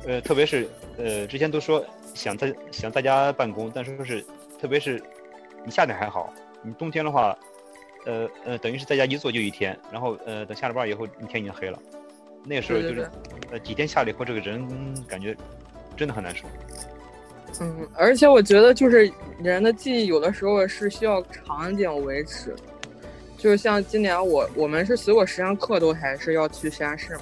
[0.05, 4.25] 呃，特别是呃之前都说想在想在家办公，但是说是
[4.59, 5.01] 特别是
[5.65, 7.37] 你夏天还好，你冬天的话，
[8.05, 11.79] 呃呃等于是在家一坐就一天，然后呃等下了班以后一天已经黑了，
[12.45, 13.09] 那个时候就是
[13.51, 15.35] 呃几天下来以后，这个人嗯感觉
[15.95, 16.45] 真的很难受。
[17.61, 22.55] 嗯，而且我觉得就是人的记忆有的时候是需要场景维持，
[23.39, 27.21] 就是像今年我我们是所有实验课都还是要去实验室嘛，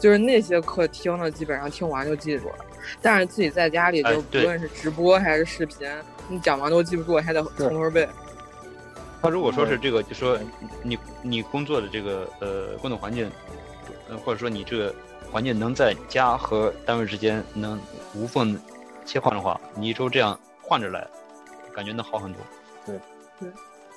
[0.00, 2.54] 就是那些课听了基本上听完就记住了，
[3.02, 5.86] 但是自己在家里就不论是直播还是视频，
[6.28, 8.08] 你讲完都记不住，还得从头背。
[9.20, 10.38] 他如果说是这个，就说
[10.82, 13.30] 你你工作的这个呃工作环境，
[14.08, 14.94] 呃或者说你这个
[15.30, 17.78] 环境能在家和单位之间能
[18.14, 18.58] 无缝
[19.04, 21.06] 切换的话，你一周这样换着来，
[21.74, 22.40] 感觉能好很多。
[22.86, 22.98] 对
[23.38, 23.48] 对。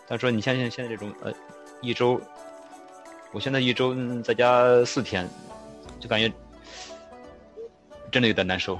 [0.07, 1.31] 但说你像现现在这种呃
[1.81, 2.19] 一周，
[3.31, 5.27] 我现在一周嗯在家四天，
[5.99, 6.31] 就感觉
[8.11, 8.79] 真的有点难受。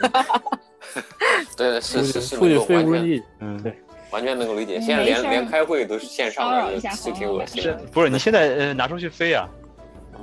[1.56, 3.74] 对，出去是是是出去能够完全飞无人机，嗯，对
[4.10, 4.78] 完全能够理解。
[4.78, 7.74] 嗯现在连连开会都是线上的，骚扰一下是挺恶心的。
[7.92, 9.48] 不是你现在呃哪时候去飞啊？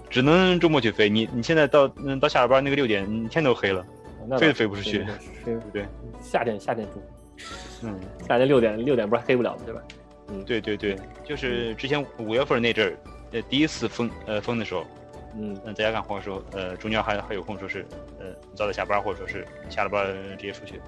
[0.10, 1.10] 只能周末去飞。
[1.10, 3.86] 你你现在到嗯到下了班那个六点，天都黑了。
[4.30, 5.86] 那飞都飞不出去对对对对不对？
[6.22, 7.02] 夏天夏天住，
[7.84, 9.62] 嗯，夏天六点六点不是黑不了吗？
[9.66, 9.82] 对吧？
[10.46, 12.94] 对对对，就是之前五月份那阵儿，
[13.32, 14.86] 呃，第一次封呃封的时候，
[15.38, 17.86] 嗯，嗯，在家干活的时候，呃，中间还还有空说是，
[18.20, 20.06] 呃，早点下班，或者说是下了班
[20.38, 20.80] 直接出去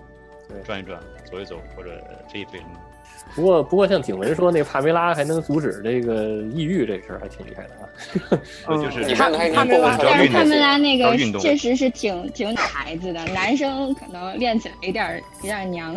[0.65, 0.99] 转一转、
[1.29, 1.91] 走一走，或者
[2.31, 2.79] 飞一飞什么的。
[3.35, 8.39] 不过不过像景文说那个帕梅拉还能阻止这个抑郁这事儿还挺厉害的啊。
[8.65, 15.95] 呃就是你看他还他们拉但是他们运动拉那个确实是挺挺女孩子的，男生可能练起来有点儿有点儿娘。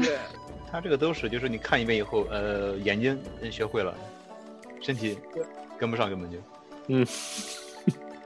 [0.73, 3.19] 对，他这个都是，就是你看一遍以后，呃，眼睛
[3.51, 3.95] 学会了，
[4.81, 5.19] 身体
[5.79, 6.39] 跟不上，根本就。
[6.89, 7.07] 嗯。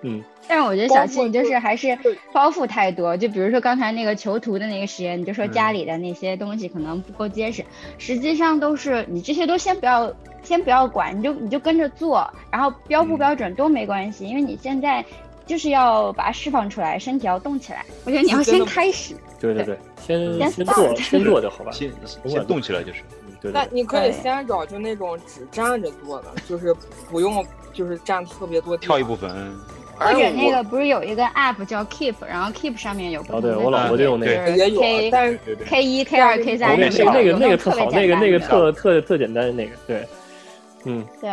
[0.03, 1.99] 嗯，但是我觉得小七，你就是还是
[2.31, 7.65] 包袱太多，就比如说刚才那个囚徒的那个实验，你就说嗯家里的那些东西可能不够结实，
[7.97, 13.19] 实际上都是你这些都先不要先不要管，你就你就跟着做，然后标不嗯。
[13.19, 15.03] 标准都没关系，因为你现在
[15.47, 17.85] 就是要把它释放出来，身体要动起来。
[18.05, 20.97] 我觉得你要先开始，对对对，先先先做。
[20.97, 21.71] 先做就好吧。
[21.73, 21.91] 先
[22.27, 23.03] 先动起来就是。
[23.53, 26.75] 那你可以先找就那种只站着做的，就是
[27.09, 29.31] 不用就是站特别多跳一部分，
[29.99, 34.51] 或者那个不是有一个 app 叫 Keep，然后 Keep 上面有不哦同的对我老婆就用那个。
[34.57, 35.39] 也有 K，但是。
[35.65, 38.73] K 一、K 二、K 哦三，那个那个那个特好，那个那个简单的。
[38.73, 40.09] 特特特简单那个，对，
[40.85, 41.31] 嗯，对，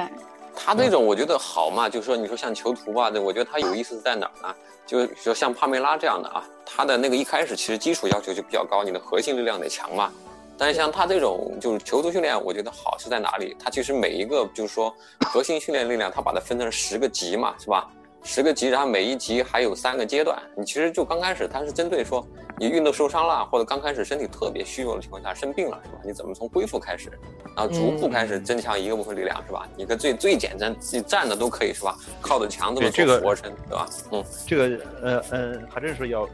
[0.55, 4.55] 他那种我觉得好嘛，就是说你说像囚徒吧，我觉得他有意思在哪儿呢？
[4.85, 10.11] 就是说像帕梅拉这样的啊，他的那个一开始其实基础要求就比较高，你的核心力量得强嘛。
[10.57, 13.55] 但是像他这种就是囚徒训练，我觉得好是在哪里？
[13.59, 14.93] 他其实每一个就是说
[15.25, 17.87] 核心训练力量，他把它分成十个级嘛，是吧？
[18.23, 20.41] 十个级，然后每一级还有三个阶段。
[20.55, 22.25] 你其实就刚开始，它是针对说
[22.57, 25.97] 你运动受伤了，或者刚开始身体特别虚弱的情况下生病了，是吧？
[26.05, 27.11] 你怎么从恢复开始，
[27.55, 29.67] 然后逐步开始增强一个部分力量，是吧？
[29.75, 31.97] 一个最最简单，自己站着都可以，是吧？
[32.21, 33.89] 靠着墙这么做俯卧撑，对吧？
[34.11, 36.27] 嗯，这个呃呃，还真是要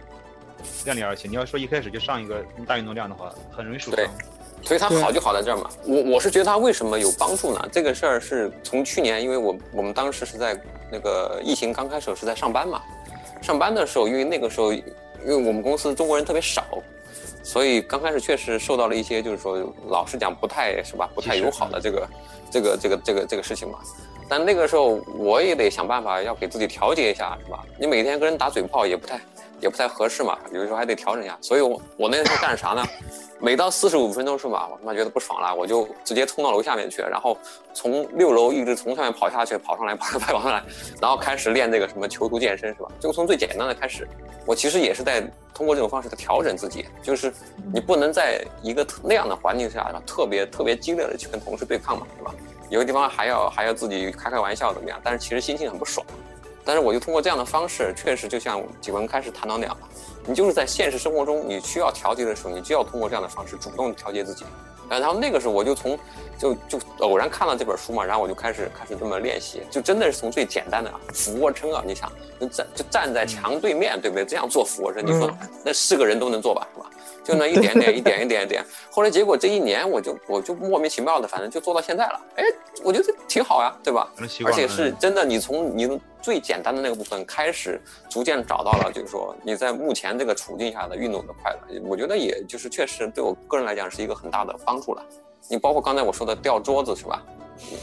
[0.85, 1.31] 量力而行。
[1.31, 4.05] 你要说一开始就上一个大运动量的话，很容易受伤。
[4.63, 5.69] 所以它好就好在这儿嘛。
[5.85, 7.69] 我我是觉得它为什么有帮助呢？
[7.71, 10.59] 这个事儿是从去年，因为我我们当时是在
[10.91, 12.81] 那个疫情刚开始是在上班嘛。
[13.41, 14.83] 上班的时候，因为那个时候，因
[15.25, 16.65] 为我们公司中国人特别少，
[17.41, 22.07] 所以刚开始确实受到了一些，就是说老实讲不太是吧，不太友好的这个
[22.51, 23.79] 这个这个这个这个事情嘛。
[24.27, 27.63] 但那个时候我也得想办法要给自己调节一下，是吧？
[27.79, 29.19] 你每天跟人打嘴炮也不太
[29.59, 31.37] 也不太合适嘛，有的时候还得调整一下。
[31.41, 32.83] 所以我我那时候干啥呢？
[33.41, 37.37] 每到四十五分钟是吧，我他妈觉得不爽了，我就直接冲到楼下面去，然后
[37.73, 40.61] 从六楼一直从上面跑下去，跑上来，跑上来，跑上来，
[41.01, 42.89] 然后开始练这个什么囚徒健身是吧？
[42.99, 44.07] 就从最简单的开始。
[44.45, 45.21] 我其实也是在
[45.53, 47.31] 通过这种方式在调整自己，就是
[47.71, 52.33] 你不能在一个那样的环境下，特别特别激烈的去跟同事对抗嘛，是吧？
[52.69, 54.99] 有的地方还要还要自己开开玩笑怎么样？
[55.01, 56.05] 但是其实心情很不爽。
[56.69, 59.87] 但是我就通过这样的方式，确实就像几文开始谈到那样的。
[60.27, 64.45] 你就是在现实生活中，你需要调节的时候，你就要通过这样的方式主动调节自己。
[64.87, 65.97] 然后那个时候，我就从
[66.37, 74.23] 就就偶然看了这本书嘛，然后我就开始开始这么练习，就真的是从最简单的俯卧撑啊，你想就站就站在墙对面，对不对？
[74.23, 75.27] 这样做俯卧撑，你说
[75.65, 76.89] 那是个人都能做吧，是吧？
[77.29, 82.19] 就那 一点点一点一点一点，后来结果这一年我就我就莫名其妙的，反正就做到现在了。
[82.35, 82.43] 哎，
[82.83, 84.11] 我觉得挺好呀，对吧？
[84.43, 91.81] 而且是真的，你从你最简单的那个部分开始，逐渐找到了，就是说你在目前这个处境下的运动的快乐。
[91.85, 95.05] 我觉得也就是确实对我个人来讲是一个很大的帮助了。
[95.47, 97.23] 你包括刚才我说的吊桌子是吧？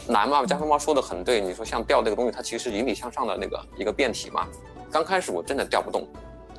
[0.07, 0.45] 难嘛？
[0.45, 4.45] 加菲猫说的很对，你说像吊这个东西，它其实引体向上的那个一个变体嘛。
[4.91, 6.07] 刚开始我真的吊不动。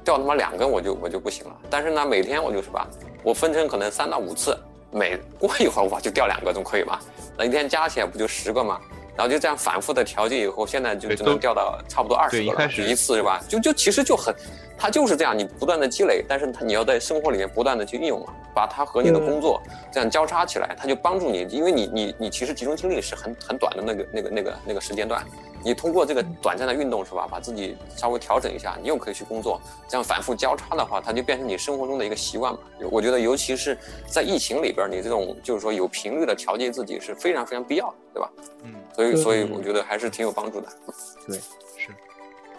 [0.09, 2.89] 掉他妈两根我就我就不行了，但是呢，每天我就是吧，
[3.23, 4.59] 我分成可能三到五次，
[4.91, 6.99] 每过一会儿我就掉两个，总可以吧？
[7.37, 8.81] 那一天加起来不就十个吗？
[9.19, 13.43] 然后就这样反复的调节以后，现在就只能掉到差不多二十个了，一次是吧？
[13.49, 14.33] 就就其实就很，
[14.79, 25.21] 它就是这样，你不断的积累，但是它你要在生活里面不断的去运用嘛，把它和你的工作这样交叉起来，它就帮助你，因为你你你其实集中精力是很很短的那个那个那个那个时间段。
[25.65, 32.61] 你通过这个短暂的运动是吧，把自己稍微调整一下，你又可以去工作，这样反复交叉的话，它就变成你生活中的一个习惯嘛。
[32.89, 33.77] 我觉得，尤其是
[34.07, 38.31] 在疫情里边，你这种就是说有频率的调节自己是非常非常必要的，对吧？
[38.63, 40.67] 嗯，所以所以我觉得还是挺有帮助的。
[41.29, 41.37] 对，
[41.77, 41.95] 是。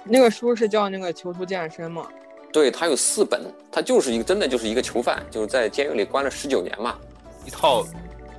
[0.05, 2.07] 那个书是叫那个囚徒健身吗？
[2.53, 6.97] 对，它有四本，它就是一个真的就是一个囚犯，就是在监狱里关了十九年嘛，
[7.45, 7.85] 一套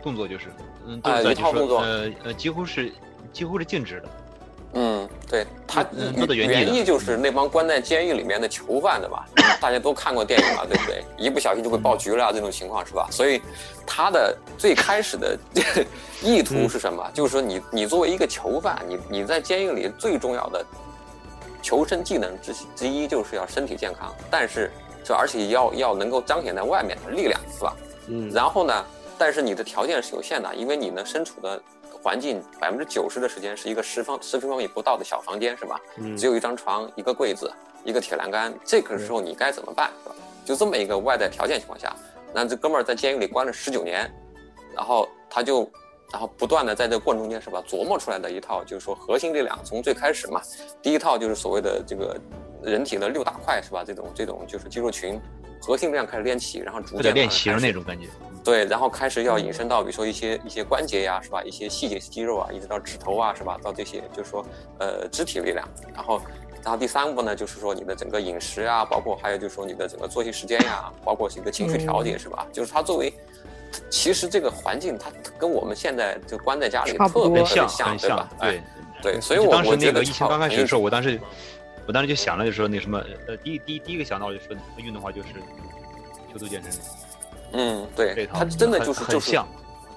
[0.03, 0.47] 动作就是，
[0.87, 0.97] 嗯，
[1.31, 2.91] 一套动作，呃呃，几乎是
[3.35, 4.09] 几乎是静止的。
[5.31, 5.87] 嗯，对他
[6.35, 9.25] 原意就是那帮关在监狱里面的囚犯，的吧？
[9.61, 11.05] 大家都看过电影了，对不对？
[11.17, 13.07] 一不小心就会爆菊了这种情况是吧？
[13.11, 13.41] 所以
[13.87, 15.39] 他的最开始的
[16.23, 17.09] 意图是什么？
[17.15, 20.65] 就是说你你作为一个囚犯，你你在监狱里最重要的
[21.63, 24.71] 求生技能之之一就是要身体健康，但是
[25.05, 27.77] 就而且要要能够彰显在外面的力量，是吧？
[28.09, 28.31] 嗯。
[28.33, 28.85] 然后呢，
[29.17, 31.63] 但是你的条件是有限的，因为你呢身处的。
[32.03, 35.81] 环境百分之九十的时间是一个十方十平方米不到的小房间，是吧？
[35.97, 37.53] 嗯，只有一张床、一个柜子、
[37.85, 38.53] 一个铁栏杆。
[38.65, 39.91] 这个时候你该怎么办？
[40.03, 40.15] 是吧？
[40.45, 41.95] 就这么一个外在条件情况下，
[42.33, 44.11] 那这哥们儿在监狱里关了十九年，
[44.75, 45.71] 然后他就，
[46.13, 47.63] 然后不断的在这个过程中间，是吧？
[47.69, 50.41] 琢磨出来的一套，就是说核心力量，从最开始嘛，
[50.83, 52.17] 第一套就是所谓的这个
[52.63, 53.85] 人体的六大块，是吧？
[53.85, 55.21] 这种这种就是肌肉群，
[55.63, 58.09] 核心力量开始练起，然后逐渐练齐了那种感觉。
[58.43, 61.43] 对，然后开始要引申到，比如说一些一些关节呀，是吧？
[61.45, 63.59] 一些细节肌肉啊，一直到指头啊，是吧？
[63.63, 64.45] 到这些就是说，
[64.79, 65.69] 呃，肢体力量。
[65.95, 66.21] 然后，
[66.65, 72.47] 然后第三步呢，就是说你的整个饮食啊，包括还有就是说你的整个作息时间呀，包括一个情绪调节，是吧？
[72.51, 73.13] 就是它作为，
[73.89, 78.29] 其实这个环境它跟我们现在就关在家里特别像，像，对吧？
[78.41, 78.61] 对
[79.03, 81.19] 对，所以我当时那个疫情刚开始的时候，我当时
[81.87, 85.29] 我当时就想了，就说那什么，呃，第第第一个想到就说运动的话就是
[86.33, 86.71] 修图健身。
[87.53, 89.49] 嗯，对，它真的就是很像，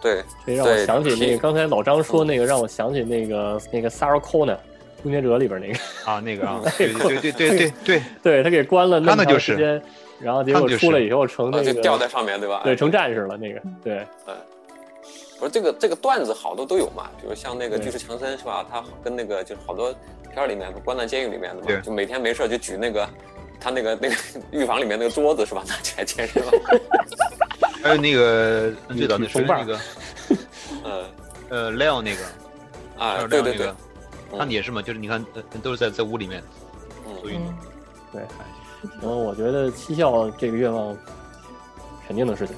[0.01, 4.55] 对，这让我想起那个刚才老张说那个，让我想起那个那个 Sarah Connor
[5.03, 9.79] 《终结者》里边那个啊，那个啊，对对对对对对，对 他给关了那么长时间，
[10.23, 12.61] 然后结果出来以后成那个掉在上面对吧？
[12.63, 14.35] 对，成战士了那个，对，嗯。
[15.39, 18.65] 不是这个这个段子好多都有嘛，比如像那个巨石强森是吧？
[18.71, 19.93] 他跟那个就是好多
[20.31, 23.05] 片儿里面关在监狱里面的嘛，就每天没事儿就举那个
[23.59, 24.15] 他那个那个
[24.51, 25.61] 浴房里面那个桌子是吧？
[25.67, 26.51] 拿起来健身嘛。
[27.83, 29.79] 还有那个 最早那谁那个
[30.85, 31.05] 呃
[31.49, 32.23] 呃 Leo 那个，
[32.97, 33.65] 啊，对对对
[34.31, 36.41] 那个，，他也是嘛，就是你看呃都是在在屋里面
[37.21, 37.49] 做嗯，运动。
[37.49, 37.57] 嗯，
[38.13, 38.21] 对，
[39.01, 40.95] 然后我觉得七校这个愿望
[42.07, 42.55] 肯定能实现。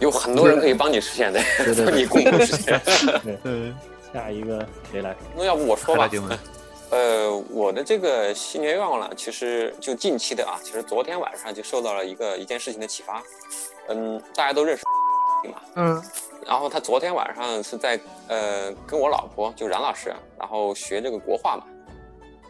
[0.00, 2.80] 有很多人可以帮你实现的，对对 帮你共同实现。
[3.44, 3.76] 嗯，
[4.12, 5.14] 下一个谁来？
[5.36, 6.10] 那要不我说吧。
[6.90, 13.22] 呃，我的这个新年愿望呢，其实就近期的啊，其实昨天晚上就受到了一个一件事情的启发。
[13.88, 14.84] 嗯，大家都认识
[15.48, 16.02] 嘛，嗯
[16.46, 17.98] 然后他昨天晚上是在
[18.28, 21.64] 呃跟我老婆就冉老师，然后学这个国画嘛，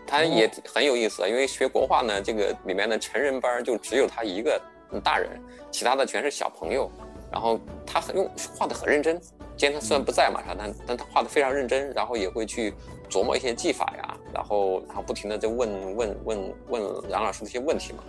[0.06, 4.60] 他也很有意思，因为学国画呢，这个里面的成人班就只有他一个
[5.02, 5.30] 大人，
[5.70, 6.90] 其他的全是小朋友。
[7.32, 9.20] 然后他很用画的很认真，
[9.56, 12.72] 今天他虽然不在嘛，但但他画的非常认真，然后也会去
[13.10, 18.04] 琢磨一些技法呀，然后然后不停的在问问问问杨老师的一些问题嘛。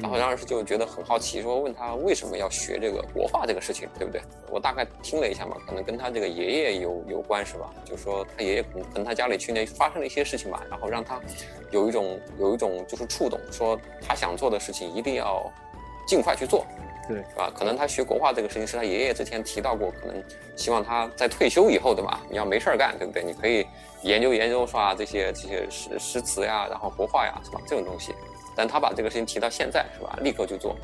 [0.00, 4.20] 然后冉老师就觉得很好奇，说问他为什么要学这个国画这个事情，对不对？
[4.50, 7.70] 我大概听了一下嘛，可能跟他这个爷爷有有关是吧？
[7.84, 11.20] 就说他爷爷可能跟他家里去年发生了一些事情吧，然后让他
[11.70, 15.50] 有一种有一种就是触动，说他想做的事情一定要
[16.06, 16.66] 尽快去做，
[17.06, 17.52] 对是吧？
[17.54, 20.22] 可能他学国画这个事情是他爷爷之前提到过，可能
[20.56, 22.20] 希望他在退休以后，对吧？
[22.28, 23.22] 你要没事儿干，对不对？
[23.22, 23.64] 你可以
[24.02, 24.92] 研究研究是吧？
[24.92, 27.60] 这些这些诗诗词呀，然后国画呀，是吧？
[27.66, 28.12] 这种东西。
[28.54, 30.18] 但他把这个事情提到现在，是吧？
[30.22, 30.76] 立刻就做，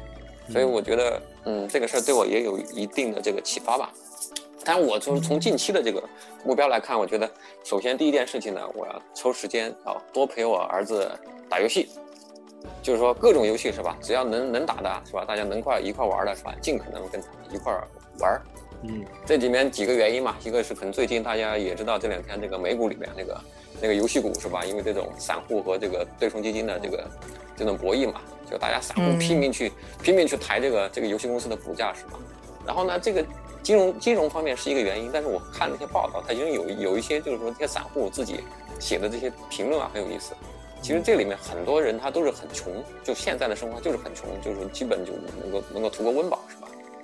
[0.51, 3.91] 所以我觉得，嗯，这个事儿对我也有一定的这个启发吧。
[4.65, 6.03] 但我从从近期的这个
[6.45, 7.29] 目标来看，我觉得
[7.65, 11.11] 首先第一件事情呢，我要抽时间啊，多陪我儿子
[11.49, 11.89] 打游戏，
[12.83, 13.97] 就是说各种游戏是吧？
[14.03, 15.25] 只要能能打的是吧？
[15.25, 16.55] 大家能块一块玩的是吧？
[16.61, 17.73] 尽可能跟他一块
[18.19, 18.43] 玩儿。
[18.83, 23.41] 嗯，这里面几个原因嘛，一个是可能最近大家也知道这两天这个美股里面那个
[23.81, 24.65] 那个游戏股是吧？
[24.65, 27.07] 因为这种散户和这个对冲基金的这个
[27.57, 29.71] 这种博弈嘛，就大家散户拼命去、
[30.03, 32.19] 拼命去抬这个这个游戏公司的股价是吧？
[32.67, 33.25] 然后呢，这个
[33.63, 38.41] 金融金融方面是一个原因，但是我看那些报道，它已经有有一些就是说这些散户自己
[38.79, 40.33] 写的这些评论啊很有意思。
[40.83, 42.73] 其实这里面很多人他都是很穷，
[43.05, 45.13] 就现在的生活就是很穷，就是基本就
[45.43, 46.60] 能够能够图个温饱是吧？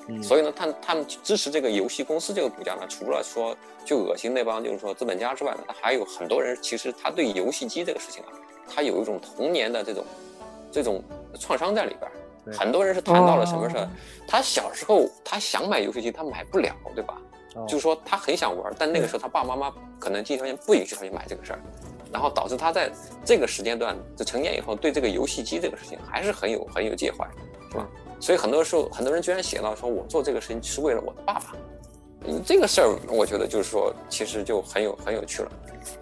[0.08, 8.32] 嗯所以呢，他他们支持这个游戏公司这个股价呢，除了说就恶心那帮就是说资本家之外呢，他还有很多人其实他对游戏机这个事情啊，
[8.72, 10.04] 他有一种童年的这种
[10.70, 11.02] 这种
[11.38, 12.12] 创伤在里边儿。
[12.52, 13.90] 很多人是谈到了什么事儿哦，
[14.28, 17.20] 他小时候他想买游戏机，他买不了，对吧？
[17.56, 21.58] 哦就是说他很想玩，但那个时候他爸爸妈妈可能经济条件不允许他去买这个事儿，
[22.12, 22.88] 然后导致他在
[23.24, 27.26] 这个时间段就成年以后对这个游戏机这个事情还是很有很有介怀，
[27.72, 27.88] 是吧？
[28.20, 31.54] 所以很多时候很多人居然写到说我做这个事情是为了我的爸爸，
[32.26, 35.50] 嗯这个事儿我觉得就是说其实就很有很有趣了。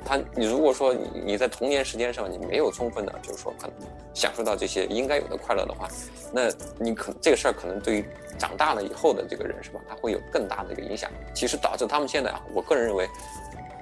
[0.03, 3.77] 他你如果说你你在童年时间上你没有充分的就是说可能
[4.15, 5.89] 享受到这些应该有的快乐的话，
[6.33, 6.49] 那
[6.79, 8.05] 你可这个事儿可能对于
[8.39, 11.11] 长大了以后的这个人是吧，他会有更大的一个影响。
[11.35, 13.07] 其实导致他们现在啊，我个人认为，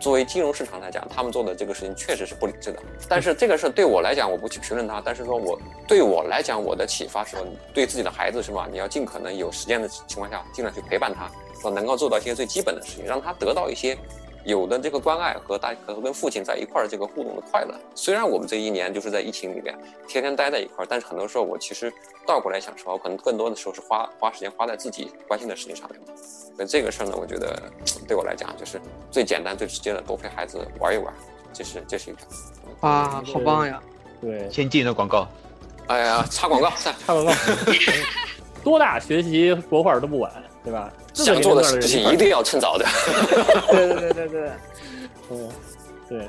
[0.03, 2.83] 作为金融市场来讲，他们做的这个事情确实是不理智的。
[3.09, 11.31] 但是这个事对我来讲，我不去评论他，但是说我对我来讲，我的启发是说，你对自己的孩子是吧，你要尽可能有时间的情况下，尽量去陪伴他，
[11.61, 13.97] 说能够做到一些最基本的事情，让他得到一些。
[14.45, 19.73] 有的这个关爱和大和跟父亲在一块儿这个互动的快乐，虽然我们这一年就是在疫情里面
[20.09, 21.93] 天天待在一块儿，但是很多时候我其实
[22.27, 26.01] 倒过来想说，我可能更多的时候是花花时间花在自己关心的事情上面。
[26.57, 27.61] 所以这个事儿呢，我觉得
[28.07, 28.81] 对我来讲就是
[29.11, 31.13] 最简单、最直接的，多陪孩子玩一玩，
[31.53, 32.27] 这是这是一条。
[32.81, 33.81] 哇，好棒呀！
[34.21, 35.27] 对，先进的广告，
[35.87, 37.33] 哎呀，插广告，插广告，
[38.63, 40.31] 多大学习国画都不晚，
[40.63, 40.93] 对吧？
[41.15, 42.87] 想做的事情一定要趁早的。
[43.71, 44.51] 对对对对对，
[45.31, 45.49] 嗯，
[46.09, 46.29] 对，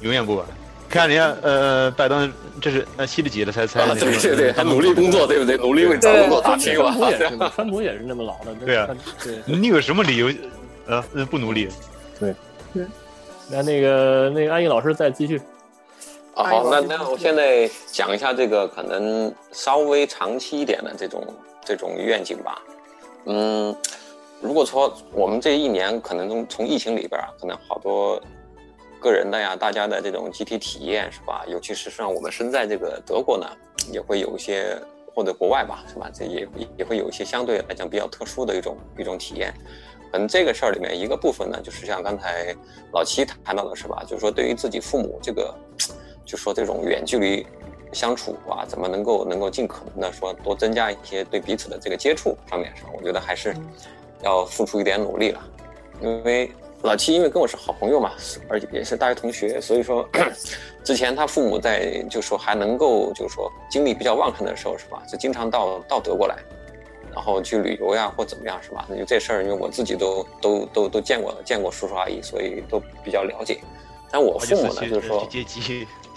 [0.00, 0.46] 永远不晚。
[0.92, 2.30] 看人家呃，拜登
[2.60, 5.56] 这是呃七十几了才才啊，对对对，还努力工作，对不对？
[5.56, 7.18] 努力为找工作打拼川普也
[7.48, 8.86] 川普也是那么老的，对啊
[9.24, 9.38] 对。
[9.46, 10.30] 你有什么理由
[10.86, 11.66] 呃不努力？
[12.20, 12.34] 对
[12.74, 12.84] 对
[13.48, 15.40] 那那个那个安逸老师再继续，
[16.34, 21.24] 啊，好，那那我现在讲一下这个可能稍微长期一点的这种
[21.64, 22.60] 这种愿景吧。
[23.24, 23.74] 嗯，
[24.42, 28.20] 如果说我们这一年可能从从疫情里边儿，可能好多
[29.02, 31.44] 个人的呀，大家的这种集体体验是吧？
[31.48, 33.46] 尤其是像我们身在这个德国呢，
[33.92, 34.78] 也会有一些
[35.12, 36.08] 或者国外吧，是吧？
[36.14, 36.48] 这也
[36.78, 39.52] 也会有一些相对来讲比较特殊的一种一种体验。
[40.12, 42.54] 可能这个事儿里面一个部分呢，就是像刚才
[42.92, 44.04] 老七谈到的是吧？
[44.06, 45.52] 就是说对于自己父母这个，
[46.24, 47.44] 就说这种远距离
[47.92, 53.56] 相处啊，怎么能够能够尽可能的说多增加一些对彼此的这个接触上面上，我觉得还是
[54.22, 55.42] 要付出一点努力了。
[56.00, 56.50] 因为
[56.82, 58.12] 老七因为跟我是好朋友嘛，
[58.48, 60.08] 而且也是大学同学，所以说
[60.82, 66.36] 之前他父母在就说还能够就是说精力比较旺盛的时候是吧，就经常到到德国来，
[67.12, 68.84] 然后去旅游呀或怎么样是吧？
[68.88, 73.60] 那就这事儿，因为我自己都都都都见过见过叔叔阿姨，所以都比较了解。
[74.10, 75.28] 但我父母呢，就是说。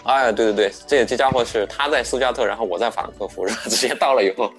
[0.04, 4.54] 哎，对对对，这这家伙是他在苏加特，然后我在法兰克福，然后直接到了以后，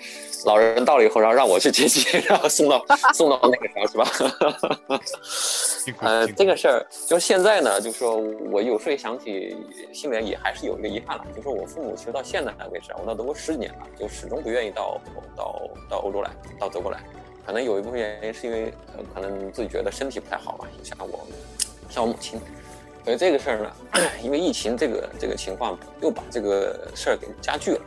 [0.46, 5.00] 老人到了以后，然后让我去接机， 然后送到送到那个啥是吧？
[6.00, 9.56] 呃，这个事儿就是现在呢，就是说我有时候想起，
[9.92, 15.00] 心里也还是有一个遗憾了，就是我父母其实到现在为止，我到德国十几年了，就始终不愿意到
[15.36, 16.98] 到到欧洲来，到德国来，
[17.44, 18.72] 可能有一部分原因是因为
[19.12, 21.26] 可能自己觉得身体不太好吧，像我
[21.90, 22.40] 像我母亲。
[23.04, 23.72] 所以这个事儿呢，
[24.22, 27.80] 因为疫情这个这个情况，又把这个事儿给加剧了。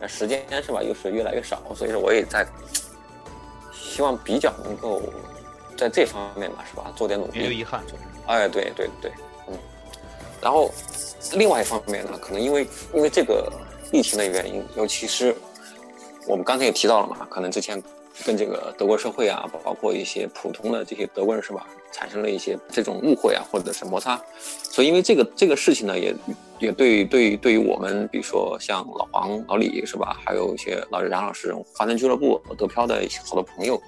[0.00, 2.46] 那时间是吧，又是越来越少，所以说我也在
[3.70, 5.02] 希望比较能够
[5.76, 7.40] 在这方面吧，是吧，做点努力。
[7.40, 7.82] 没有遗憾。
[8.26, 9.12] 哎，对对对，
[9.46, 9.58] 嗯。
[10.40, 10.70] 然后
[11.34, 13.52] 另外一方面呢，可能因为因为这个
[13.92, 15.36] 疫情的原因，尤其是
[16.26, 17.82] 我们刚才也提到了嘛，可能之前
[18.24, 21.66] 跟这个德国社会啊，包括一些普通的这些德国人是吧？
[21.92, 26.14] 产生了一些这种误会啊，或者是摩擦，所以因为这个这个事情呢，也
[26.60, 33.80] 也对对对于我们，比如说像老黄、老李是吧，还有一些老杨老师、华南俱乐部、德漂的好多朋友，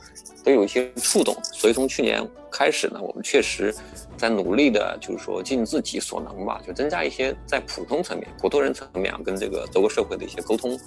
[0.44, 1.32] 都有一些触动。
[1.52, 3.72] 所以从去年开始呢，我们确实
[4.22, 10.78] 在努力的，就是说尽自己所能吧，就增加一些在普通层面、普通人层面啊，跟这个德国社会的一些沟通。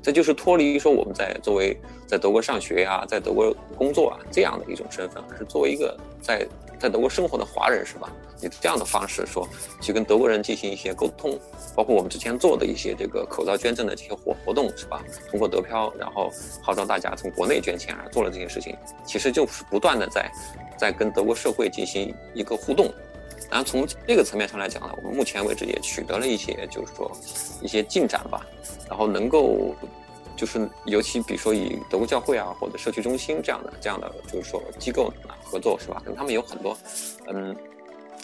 [0.00, 1.76] 这就是脱离说我们在作为
[2.06, 6.46] 在德国上学呀，在德国工作啊这样的一种身份，而是作为一个在。
[6.76, 8.12] 在德国生活的华人是吧？
[8.42, 9.48] 以这样的方式说，
[9.80, 11.38] 去跟德国人进行一些沟通，
[11.74, 15.02] 包括我们之前做的一些这个口罩捐赠的这些活活动是吧？
[15.30, 16.30] 通过德漂，然后
[16.60, 18.76] 号召大家从国内捐钱啊，做了这些事情，
[19.06, 20.30] 其实就是不断的在
[20.76, 22.92] 在跟德国社会进行一个互动。
[23.50, 27.10] 然后从这个层面上来讲呢，我们目前为止也取得了一些就是说
[27.60, 28.46] 一些进展吧，
[28.88, 29.74] 然后能够。
[30.36, 35.10] 就是尤其比如说以德国教会啊或者社区中心这样的这样的就是说机构
[35.44, 36.02] 合作是吧？
[36.04, 36.76] 跟他们有很多，
[37.28, 37.56] 嗯，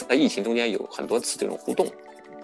[0.09, 1.87] 在疫情中间有很多次这种互动。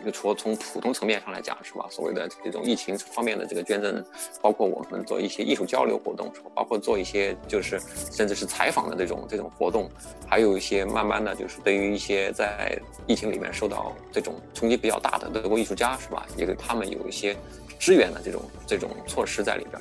[0.06, 1.84] 就除了从普通层面上来讲是吧？
[1.90, 4.04] 所谓的这种疫情方面的这个捐赠，
[4.40, 7.80] 包括我们做一些艺术交流活动，包括做一些就是
[8.12, 9.90] 甚至是采访的这种这种活动，
[10.28, 12.78] 还有一些慢慢的就是对于一些在
[13.08, 16.24] 疫情里面受到这种冲击比较大的德国艺术家是吧？
[16.36, 17.36] 也给他们有一些。
[17.78, 19.78] 支援的这种这种措施在里边，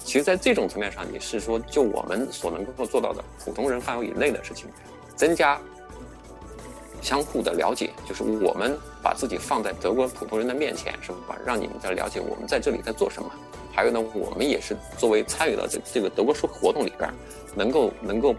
[0.00, 4.66] 其实，在这种层面上，也是说，就我们所能够做到的普通人范围以内的事情，
[5.14, 5.56] 增加
[7.00, 11.38] 相互的了解，就是我们把自己放在德国普通人的面前，是吧？
[11.44, 13.30] 让你们在了解我们在这里在做什么。
[13.72, 17.10] 还有呢，我们也是作为参与到这这个德国社会活动里边，
[17.54, 18.34] 能够能够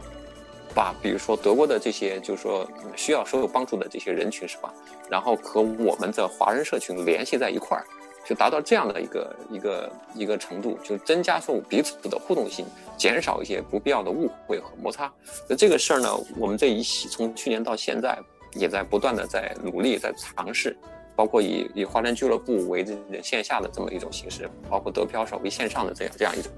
[0.76, 4.74] 把比如说德国的这些就是说需要所有帮助的这些人群，是吧？
[5.10, 7.86] 然后和我们的华人社群联系在一块儿。
[8.24, 12.64] 就达到这样的一个一个一个程度，就增加说彼此的互动性，
[12.96, 15.12] 减少一些不必要的误会和摩擦。
[15.50, 16.08] 那这个事儿呢，
[16.38, 18.18] 我们这一系从去年到现在，
[18.54, 20.76] 也在不断的在努力在尝试，
[21.16, 26.52] 包括以以华山俱乐部为这线下的这么一种形式，包括德漂少为线上的这样这样一种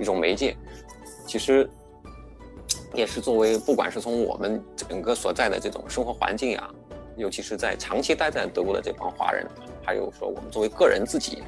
[0.00, 0.56] 一种媒介，
[1.26, 1.68] 其实
[2.94, 6.70] 也是作为不管是从我们整个所在的这种生活环境啊。
[7.14, 9.46] 尤其是在长期待在德国的这帮华人，
[9.84, 11.42] 还有说我们作为个人自己，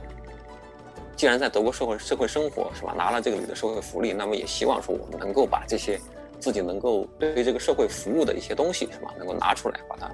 [1.17, 5.99] 既然在德国社会社会生活是吧，拿了这个里的社会福利，那么也希望说我们能够把这些
[6.45, 10.11] 自己能够对这个社会服务的一些东西是吧，能够拿出来，把它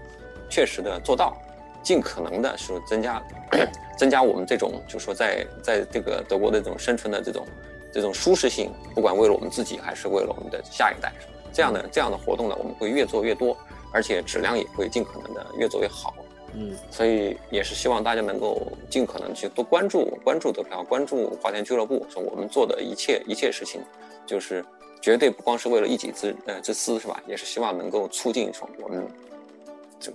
[0.49, 1.37] 确实的做到，
[1.83, 3.21] 尽可能的是增加
[3.99, 7.45] 增加我们这种就是说在在这个德国的这种生存的这种
[7.93, 11.13] 这种舒适性，不管为了我们自己还是为了我们的下一代，
[11.53, 13.57] 这样的这样的活动呢，我们会越做越多。
[13.93, 16.15] 而且质量也会尽可能的越做越好，
[16.55, 23.83] 嗯，所以也是希望大家能够尽可能去多关注关注德票，关注华田俱乐部，说我们做的一切一切事情，
[24.25, 24.65] 就是
[25.01, 27.21] 绝对不光是为了一己之呃之私是吧？
[27.27, 29.07] 也是希望能够促进从我们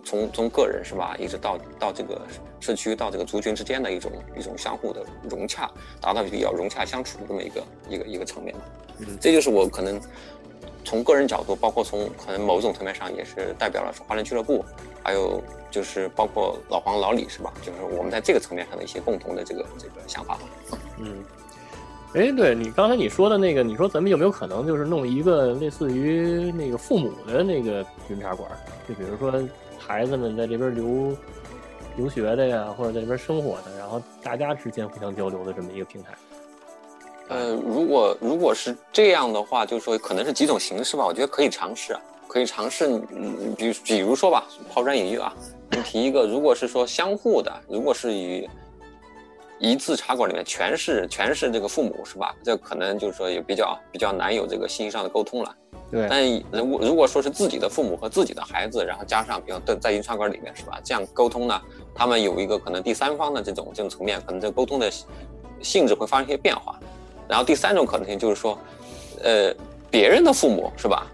[0.04, 2.22] 从从个人是吧，一直到到这个
[2.60, 5.70] 社区到这个族群之间的一种一种相互的融洽，
[6.00, 8.56] 达到比较融洽相处的这么一个一个一个层面
[9.00, 10.00] 嗯，这就是我可能。
[10.88, 14.64] 从个人角度，包括从可能某种层面上，也是代表了华人俱乐部，
[15.04, 17.52] 还有就是包括老黄、老李，是吧？
[17.64, 20.42] 就是我们在这个层面上的一些共同的这个这个想法吧。
[21.00, 21.24] 嗯，
[22.16, 28.50] 哎，对你刚才你说的那个，你说咱们有没有可能就是弄一个类似于那个父母的那个云茶馆？
[28.88, 29.44] 就比如说
[29.78, 31.14] 孩子们在这边留
[31.98, 36.14] 留学的呀，或者在这边生活的，然后大家之间互相交流的这么一个平台。
[37.28, 42.00] 呃，如果如果是这样的话，就是说可能是几种形式吧，我觉得可以尝试啊，
[42.30, 45.34] 可以尝试，嗯，比比如说吧，抛砖引玉啊，
[45.72, 48.48] 你提一个，如果是说相互的，如果是与
[49.58, 52.36] 一次茶馆里面全是全是这个父母是吧？
[52.44, 55.56] 这可能就是说也比较比较难有这个信息上的沟通了。
[55.90, 56.08] 对。
[56.10, 60.80] 但如果如果说是自己的父母和自己的孩子，然后加上比如在在云茶馆里面是吧？
[60.84, 61.62] 这样沟通呢，
[61.94, 64.92] 他们有一个可能第三方的这种这种层面，可能这沟通的
[65.62, 66.78] 性质会发生一些变化。
[67.28, 68.60] 然后第三种可能性就是说，
[69.24, 69.54] 呃，
[69.90, 71.08] 别人的父母是吧？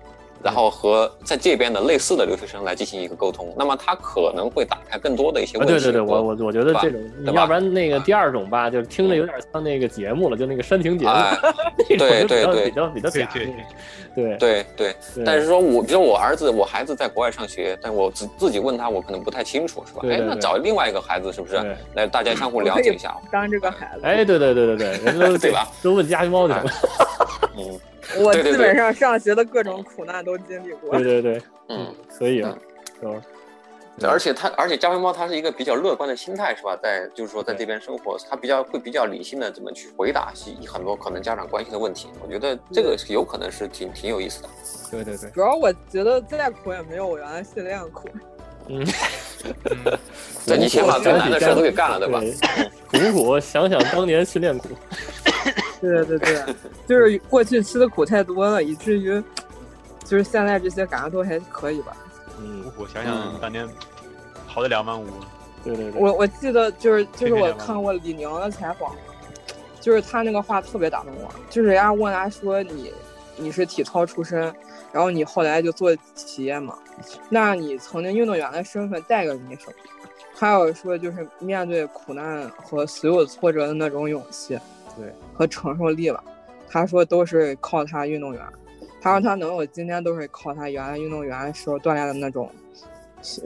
[0.43, 5.73] 然后和在这边的类似的留学生来进行一个沟通，那么他可能会打开更多的一些问题。
[5.73, 7.01] 对对对，我我我觉得这种，
[7.33, 11.13] 要不然那个第二种吧，就是听着有点像那个节目了，就那个煽情节目。
[11.97, 13.29] 对对对，比较比较假。
[14.13, 20.01] 对对对，但是说我比如我儿子，我孩子在国外上学，但我自自己问他，我可能不太清楚，是吧？
[20.03, 21.55] 哎，那找另外一个孩子是不是
[21.93, 23.15] 来大家相互了解一下？
[23.31, 24.01] 当这个孩子。
[24.03, 25.67] 哎，对对对对对， 人都对吧？
[25.81, 26.63] 都问家猫去了。
[27.57, 27.79] 嗯。
[28.19, 30.91] 我基本上上学的各种苦难都经历过。
[30.91, 32.57] 对对对，嗯，所以啊，
[34.03, 36.75] 而且他，而且加菲猫他是一个比较乐观的心态，是吧？
[36.81, 40.33] 在就是说在这边生活，他比较会比较理性的怎么去回答
[40.67, 42.07] 很多可能家长关心的问题。
[42.23, 44.49] 我觉得这个有可能是挺挺有意思的。
[44.89, 48.09] 对对对，主要我觉得再苦也没有我原来训练苦。
[48.67, 48.85] 嗯，
[50.45, 52.21] 对你先把最难的事都给干了，对吧？
[52.89, 53.39] 苦苦？
[53.39, 54.69] 想想当年训练苦。
[55.81, 56.43] 对对对，
[56.87, 59.21] 就是过去吃的苦太多了，以至于
[60.05, 61.95] 就是现在这些感觉都还可以吧。
[62.39, 63.67] 嗯，苦苦想想当年
[64.47, 65.07] 跑的两万五。
[65.63, 66.01] 对对对。
[66.01, 68.91] 我我记得就是就是我看过李宁的采访，
[69.79, 72.93] 就是他那个话特别打动我，就是人家问他说你
[73.37, 74.41] 你是体操出身，
[74.91, 76.77] 然后你后来就做企业嘛，
[77.29, 79.73] 那你曾经运动员的身份带给你什么？
[80.33, 84.59] 还有说就是面对苦难和所有挫折的那种勇气。
[84.97, 86.21] 对，和承受力吧。
[86.69, 88.41] 他说都是靠他运动员，
[88.99, 92.49] 他说他能有今天都是靠他原来运动员时候锻炼的那种，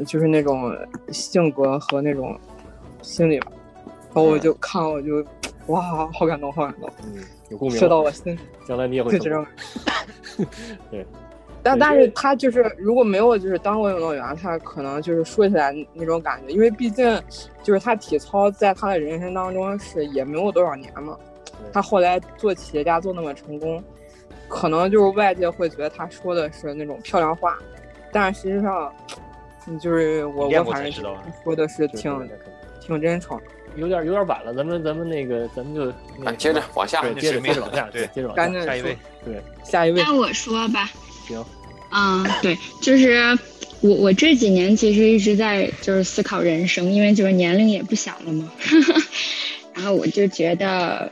[0.08, 0.76] 就是那种
[1.12, 2.40] 性格和那种
[3.02, 3.52] 心理吧。
[4.14, 5.24] 然后我就看我就
[5.68, 6.90] 哇，好感动，好感动。
[7.04, 7.78] 嗯，有共鸣。
[7.78, 8.38] 说到我心，
[8.68, 9.46] 将来你也会这样。
[10.92, 11.06] 对，
[11.64, 17.20] 但但是他就是如果没有就是当过运动员，他可能就是说起来那种感觉，因为毕竟
[17.64, 21.18] 就是他体操在他的人生当中是也没有多少年嘛。
[21.74, 23.84] 他后来做企业家做那么成功，
[24.48, 27.58] 可能就是外界会觉得他说的是那种漂亮话，
[28.12, 28.92] 但实际上，
[29.80, 30.92] 就是我我反正
[31.44, 32.12] 说的是挺
[32.80, 33.40] 挺真诚。
[33.76, 35.92] 有点有点晚了，咱们咱们那个咱们就
[36.38, 38.66] 接着往下，接着接着往下，对，接着往下。
[38.66, 40.02] 下一位，对，下一位。
[40.02, 40.90] 那我说吧。
[41.28, 41.44] 行。
[41.92, 43.38] 嗯，对，就是
[43.82, 48.52] 我我这几年其实一直在就是思考人生，因为就是年龄也不小了嘛，
[49.74, 51.12] 然后我就觉得。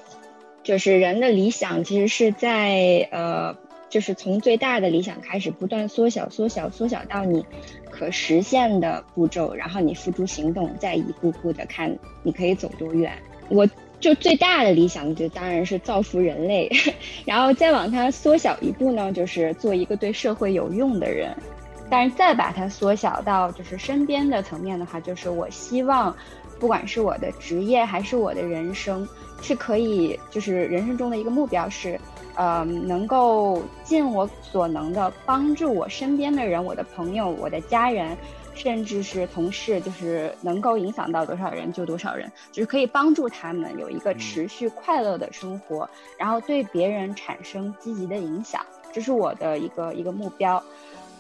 [0.64, 3.54] 就是人的理想，其实是在呃，
[3.94, 7.46] 就是从最大的理想开始，不断缩小、缩小、缩小到你
[7.92, 13.14] 可实现的步骤，然后你付诸行动，再一步步的看你可以走多远。
[13.50, 13.70] 我
[14.00, 16.68] 就最大的理想，就当然是造福人类，
[17.24, 21.32] 然后再往它缩小一步呢，就是做一个对社会有用的人。
[21.88, 26.16] 但是再把它缩小到就是身边的层面的话，就是我希望，
[26.60, 29.08] 不管是我的职业还是我的人生。
[29.46, 32.00] 是可以，就是人生中的一个目标是，
[32.36, 38.18] 呃，能够尽我所能的帮助我身边的人，我的朋友、我的家人，
[38.56, 48.62] 甚至是同事，就是能够影响到多少人就多少人，就是可以帮助他们有一个持续快乐的生活，然后对别人产生积极的影响，
[48.92, 50.64] 这是我的一个一个目标。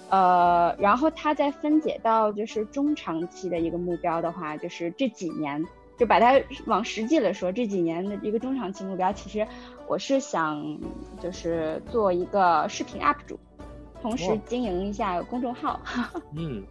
[0.10, 5.64] 呃，然后他再分解到就是中长期的一个目标的话，就是这几年。
[5.96, 9.48] 就把它往实际了说，这几年的一个中长期目标，其实
[9.88, 10.80] 我是想
[11.22, 13.40] 就是做一个视频 UP 主，
[14.02, 15.80] 同时经营一下公众号。
[16.36, 16.64] 嗯，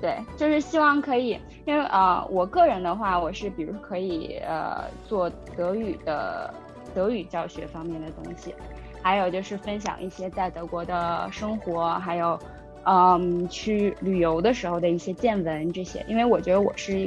[0.00, 6.52] 对，就是希望可以，因为呃，我个人的话，我是比如可以呃做德语的
[6.94, 8.54] 德语教学方面的东西，
[9.02, 12.38] 还有就是分享一些在德国的生活，还有
[12.84, 17.06] 嗯去旅游的时候的一些见闻这些，因为我觉得我是。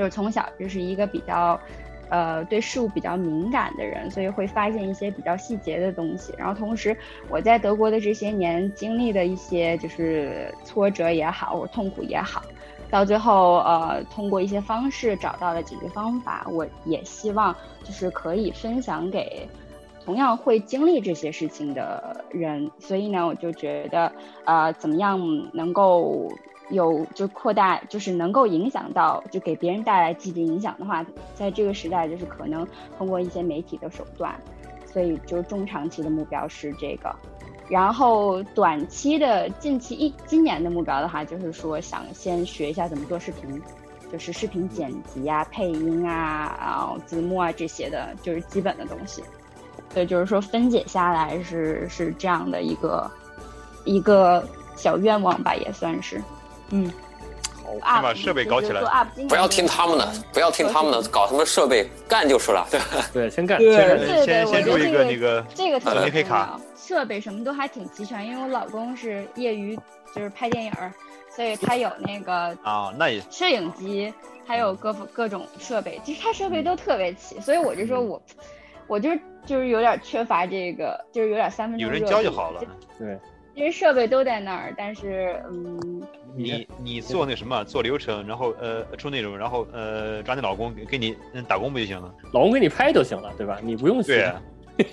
[0.00, 1.60] 就是从小就是一个比较，
[2.08, 6.32] 呃，对事物比较敏感的人，所以会发现一些比较细节的东西。
[6.38, 6.96] 然后同时，
[7.28, 12.42] 我在德国的这些年经历的一些就是挫折也好，或痛苦也好，
[12.88, 16.46] 到最后呃，通过一些方式找到了解决方法。
[16.50, 19.46] 我也希望就是可以分享给
[20.02, 22.70] 同样会经历这些事情的人。
[22.78, 24.10] 所以呢，我就觉得
[24.46, 25.20] 啊，怎么样
[25.52, 26.32] 能够。
[26.70, 31.04] 有就扩大，就是能够影响到，就给别人带来积极影响的话，
[31.34, 32.66] 在这个时代，就是可能
[32.96, 34.34] 通过一些媒体的手段，
[34.86, 37.14] 所以就中长期的目标是这个。
[37.68, 43.62] 然后短期的近期一今年的目标的话，就是说想先学一下怎么做视频，
[44.10, 49.22] 就是视频剪辑啊、配音啊、然后字幕啊这些的，就是基本的东西。
[49.94, 53.10] 对，就是说分解下来是是这样的一个
[53.84, 54.44] 一个
[54.76, 56.20] 小愿望吧，也算是。
[56.70, 56.92] 嗯，
[57.62, 58.82] 好，先把设备搞起来。
[59.28, 62.66] 不要听他们的，不要听他们的，搞什么设备，干就是了。
[62.70, 62.80] 对
[63.12, 63.58] 对，先干。
[63.58, 66.60] 对对对，先入一个那个这个特别重要。
[66.76, 69.76] 设备什么都还挺齐全，因为我老公是业余，
[70.14, 70.72] 就是拍电影，
[71.36, 74.12] 所以他有那个啊，那也摄影机，
[74.44, 78.20] 还有各各种设备，其实他设备都特别齐，所以我就说我，
[78.88, 79.10] 我就
[79.46, 82.60] 就是有点缺乏这个，就是有点三分钟有人教就好了，
[82.98, 83.16] 对，
[83.54, 86.02] 因为设备都在那儿，但是嗯，
[86.34, 92.14] 你你做那什么做流程，然后呃出内容，然后呃找你老公给给你打工不就行了？
[92.32, 93.58] 老公给你拍就行了，对吧？
[93.62, 94.32] 你不用学。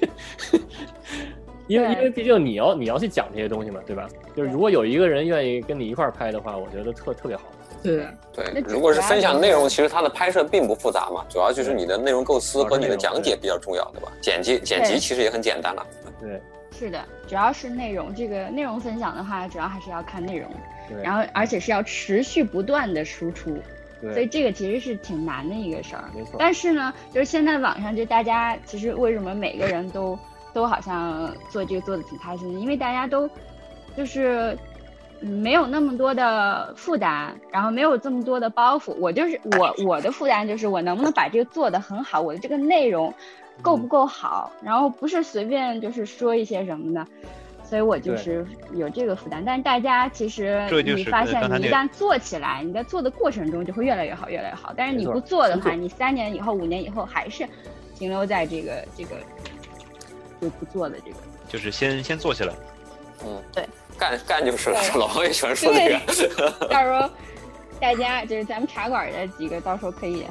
[1.67, 4.07] 因为因为毕竟你要你要去讲这些东西嘛，对吧？
[4.35, 7.43] 就是如果有一个人愿意跟你一块儿拍的话，我觉得特特别好。
[7.83, 14.11] 对对，如果是分享内容，其实它的拍摄并不复杂嘛，主要就是你的内容构思和你的讲解比较重要，对吧？
[14.21, 15.85] 剪辑剪辑其实也很简单了。
[16.19, 16.41] 对，
[16.71, 20.49] 是的，主要是内容这个内容分享的话，主要还是要看内容，
[21.03, 23.57] 然后而且是要持续不断的输出，
[24.01, 26.03] 所以这个其实是挺难的一个事儿。
[26.15, 26.35] 没错。
[26.39, 30.17] 但是呢，就是现在网上就大家其实为什么每个人都。
[30.53, 33.29] 都好像做这个做的挺开心的，因为大家都
[33.95, 34.57] 就是
[35.19, 38.91] 没有那么多的负担，然后没有这么多的包袱。
[38.93, 43.13] 我就是我我的负担就是我能不能把这个做得很好，我的这个内容
[43.61, 47.07] 够不够好，然后不是随便就是说一些什么的，
[47.63, 49.43] 所以我就是有这个负担。
[49.45, 54.73] 但是大家其实你发现你一旦做起来，你在做的过程中就会越来越好，越来越好。
[54.75, 57.47] 但是你不做的话，你三年以后、五年以后还是
[57.95, 59.15] 停留在这个这个。
[60.39, 61.17] 就不做的这个，
[61.49, 62.53] 就是先先做起来，
[63.25, 64.79] 嗯，对，干干就是了。
[64.95, 66.67] 老王也喜欢说这个。
[66.67, 67.09] 到时候
[67.81, 70.23] 大家就是咱们茶馆的几个，到时候可以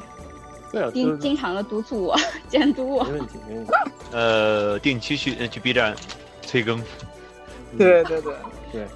[0.92, 2.16] 经经常的督促我、
[2.48, 3.04] 监督我。
[3.04, 3.72] 没问题，没问题。
[4.12, 5.94] 呃，定期去去 B 站
[6.42, 6.82] 催更。
[7.76, 8.34] 对对对
[8.72, 8.86] 对，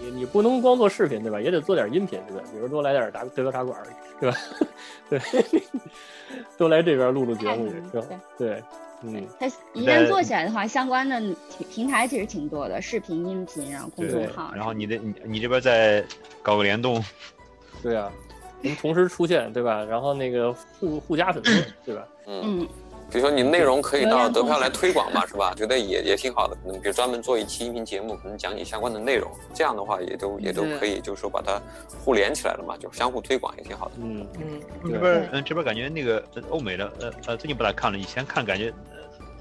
[0.00, 1.40] 你你不能光做视频对吧？
[1.40, 2.42] 也得做点音频对吧？
[2.52, 3.78] 比如多来点茶德标茶馆
[4.20, 4.36] 对吧？
[5.08, 5.20] 对，
[6.56, 8.08] 多来这边录录节目对吧？
[8.36, 8.62] 对。
[9.00, 11.22] 嗯，它一旦做起来的话，相关的
[11.70, 14.50] 平台其实挺多的，视频、音频，然后公众号。
[14.56, 16.04] 然后你的你你这边再
[16.42, 17.00] 搞个联动，
[17.80, 18.10] 对啊，
[18.62, 19.84] 能同时出现，对吧？
[19.84, 22.06] 然后那个互互加粉丝，对吧？
[22.26, 22.66] 嗯。
[23.10, 25.54] 比如说你内容可以到德票来推广嘛，是吧？
[25.56, 26.54] 觉得也也挺好的。
[26.56, 31.58] 可能比如专门做一期音频节目，可能讲你相关的内容，这样的话也都也都可以，就是说把它
[32.04, 33.92] 互联起来了嘛，就相互推广也挺好的。
[34.02, 38.70] 嗯嗯，这边嗯这边感觉那个欧美的呃呃最近不咋看了，以前看感觉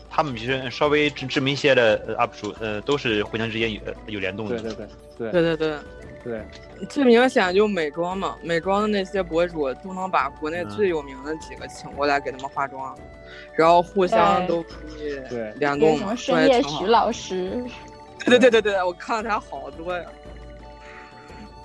[0.10, 4.58] 他们其实稍微知知名一些的 UP 主呃都是互相之间有有联动的。
[4.62, 4.88] 对对
[5.18, 5.78] 对对对对对。
[6.28, 12.94] 对，最明显就美妆嘛，美妆的那些博主都能把国内最有名的几个请过来给他们化妆，
[13.56, 15.98] 然后互相都可以对联动。
[15.98, 17.64] 什么深夜徐老师？
[18.26, 20.04] 对对对对对，我看了他好多呀。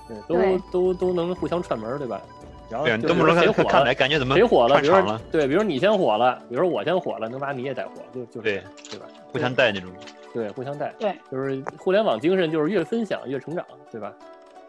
[0.06, 2.22] 对， 都都都能互相串门，对吧？
[2.70, 4.80] 然后都不能谁火了，感觉怎么谁火了？
[4.80, 9.06] 比如说对，比如你先火了，比如说我先火了，能把你也带火，就就对对吧？
[9.32, 9.90] 互相带那种。
[10.32, 10.90] 对，互相带。
[10.98, 14.10] 对，就是互联网精神，就是越分享越成长，对吧？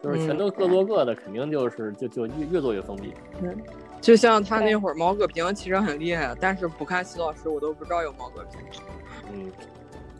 [0.04, 3.14] 就是全都各做各的，肯定就是就就越越做越封闭。
[3.41, 3.56] 嗯，
[4.01, 8.60] 就像他那会儿毛戈平其实很厉害，但是不看徐老师，我都不知道有毛戈平。
[9.32, 9.49] 嗯，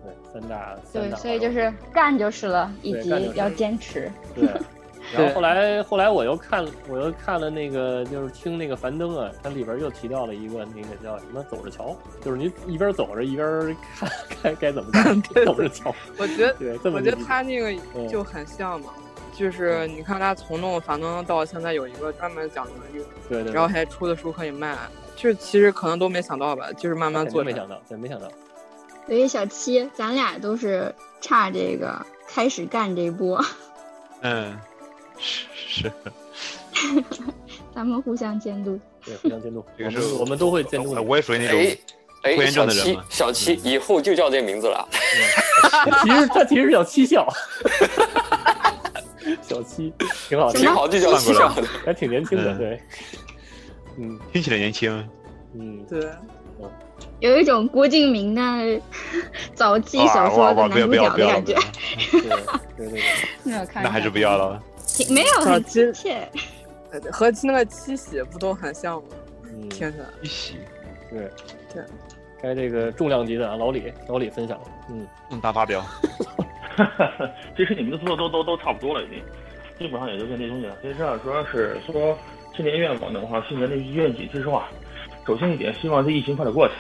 [0.02, 4.10] 对，三大对，所以就是干就是了，以及要坚持。
[4.34, 4.46] 对，
[5.14, 14.10] 然后后来后来我又看我又看了那个就是听那个樊登啊，他里边又提到了一个那个叫什么走着瞧，就是你一边走着一边看
[14.42, 15.94] 该该怎么 干，走着瞧。
[16.18, 18.94] 我觉得对，我觉得他那个就很像嘛。
[19.38, 24.78] 就是你看他从弄反正到现在有一个专门讲论语，对对，然后还出的书可以卖，
[25.16, 27.44] 就其实可能都没想到吧，就是慢慢做。
[27.44, 28.32] 没想到，对，没想到。
[29.08, 31.94] 所以小七，咱俩都是差这个
[32.28, 33.44] 开始干这波。
[34.22, 34.58] 嗯，
[35.18, 35.92] 是是。
[37.76, 38.80] 咱们互相监督。
[39.04, 39.66] 对，互相监督。
[39.78, 41.02] 这个是我们都会监督的。
[41.02, 41.60] 我也属于那种
[42.22, 44.88] 哎，严重的人小七，以后就叫这名字了。
[46.04, 47.28] 其实他其实叫七笑。
[49.42, 49.94] 小七
[50.30, 51.50] 挺好，挺好，就叫七笑，
[51.86, 52.82] 还挺年轻的，对，
[53.98, 54.92] 嗯，听起来年轻，
[55.54, 56.10] 嗯，对，
[57.20, 58.82] 有一种郭敬明的
[59.56, 61.56] 早期小说的男主角的感觉，
[62.12, 63.02] 对对对，
[63.44, 64.62] 没有看，那还是不要了，
[65.10, 66.30] 没有很亲切，
[67.12, 69.10] 和那个七喜不都很像吗？
[69.44, 70.56] 嗯，天哪，七喜，
[71.10, 71.30] 对。
[71.74, 71.84] 对，
[72.40, 74.56] 该这个重量级的老李，老李分享。
[74.60, 75.84] 了，嗯，嗯，大发表。
[77.56, 79.20] 其实你们的做的都都都差不多了，已经，
[79.80, 80.76] 基本上也就这些东西了。
[80.82, 82.18] 其实主要是说
[82.56, 84.68] 新年愿望的话，新年的愿景，其实话，
[85.26, 86.74] 首先一点，希望这疫情快点过去，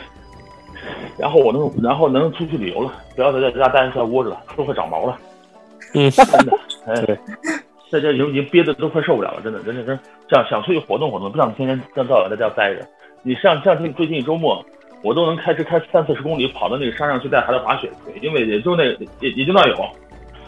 [1.17, 5.17] 然后我能，然后能出去旅游了，不要再在家待着窝着了，都快长毛了。
[5.93, 7.17] 嗯，真的， 哎，对，
[7.91, 12.85] 在家已经已经憋的都快受不了了，真的，真的真想想出去活动活动，不想天天这样照样在家待着。
[13.21, 14.65] 你像像这最近周末，
[15.03, 18.85] 我都能开车开三四十公里跑到那个山上去带孩子滑雪去，因为也就那
[19.19, 19.75] 也也就那有，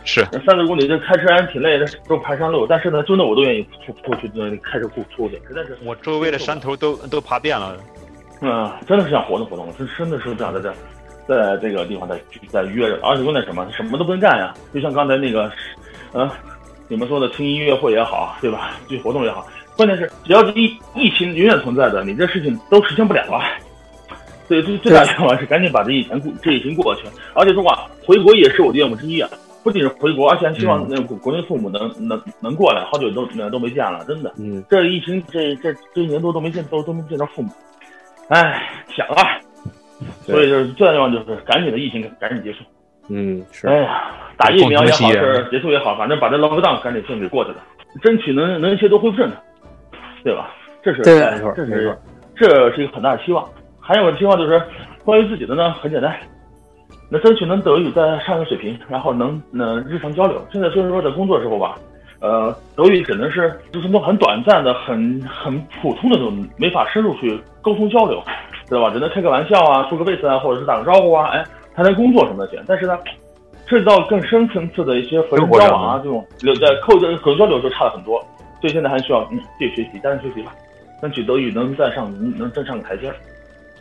[0.05, 7.77] 是三四十公里这开车还挺累的，都爬山路，但是呢，就那我都愿意出出去那开车出出去，实在是我周围的山头都都爬遍了。
[8.41, 10.73] 嗯，真的是想活动活动，真真的是想在这，
[11.27, 12.17] 在这个地方再
[12.49, 14.53] 再约着，而且关键什么，什么都不能干呀。
[14.73, 15.51] 就像刚才那个，
[16.13, 16.29] 嗯，
[16.87, 18.71] 你们说的听音乐会也好，对吧？
[18.87, 19.45] 去活动也好，
[19.75, 23.51] 关键是只要疫疫情永远存在的，你这事情都实现不了啊。
[24.47, 29.29] 所以最最大愿望是赶紧把这疫情过这疫情过去，而且说话回国也是我的愿望之一啊。
[29.63, 34.31] 不仅是回国，而且还希望那国国内父母能能能过来，好久都都没见了，真的。
[34.37, 37.49] 嗯，这疫情这这这一年多都没见都都没见着父母。
[38.29, 38.61] 哎，
[38.95, 39.39] 想啊，
[40.21, 42.59] 所以就是最大愿望就是赶紧的疫情赶紧结束。
[43.09, 43.67] 嗯，是。
[43.67, 47.57] 哎呀，打疫苗也好，是结束也好，反正把这 lockdown 赶紧先给过去了，
[48.03, 49.41] 争取能能一切都恢复正常，
[50.23, 50.53] 对吧？
[50.83, 51.97] 这是对，没错，这是
[52.35, 53.43] 这是一个很大的希望。
[53.87, 54.61] 还有个希望就是
[55.03, 56.17] 关于自己的呢，很简单，
[57.09, 60.43] 那争取能德语在上一个水平，然后能能日常交流。
[60.51, 61.75] 现在虽然说在工作的时候吧。
[62.21, 68.23] 呃，德语只能是就是那种很短暂的、很很普通的那种，没法深入去沟通交流，
[68.67, 68.89] 知道吧？
[68.89, 72.59] 只能开个玩笑啊，说个位子啊，或者是打个招呼啊，哎，谈谈工作什么的去。
[72.65, 72.97] 但是呢，
[73.67, 78.17] 涉及到更深层次的一些和人交往啊，这种在扣在口交流就差了很多。
[78.61, 80.55] 所以现在还需要嗯继续学习，加紧学习吧，
[81.01, 83.13] 争取德语能再上能再上个台阶，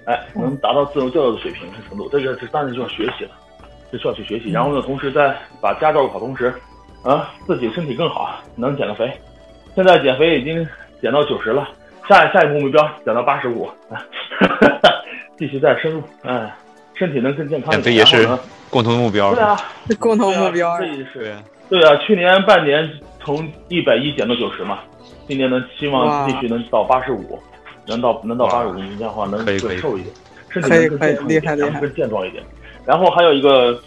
[0.07, 2.09] 哎，能达到自由教育的水平程度。
[2.11, 3.30] 这个这当然就要学习了，
[3.92, 4.50] 这需要去学习。
[4.50, 6.52] 然后呢，同时在把驾照考同时。
[7.05, 9.12] 啊，自己身体更好，能减个肥。
[9.74, 10.66] 现在减肥已经
[11.02, 11.68] 减到九十了，
[12.09, 13.68] 下下一步目标减到八十五，
[15.36, 16.02] 继续再深入。
[16.22, 16.50] 哎，
[16.94, 17.70] 身体能更健康。
[17.72, 18.26] 减肥也是
[18.70, 19.34] 共同目标。
[19.34, 19.55] 对啊，
[20.00, 20.78] 共同目标。
[20.78, 21.36] 这也是。
[21.68, 22.90] 对啊，去年半年
[23.22, 24.78] 从一百一减到九十嘛，
[25.28, 27.38] 今年呢希望继续能到八十五，
[27.87, 30.14] 能到能到八十五，你这样的话能更瘦一点，
[30.51, 32.43] 身体能更健康一点，更健壮一点。
[32.85, 33.78] 然后还有一个。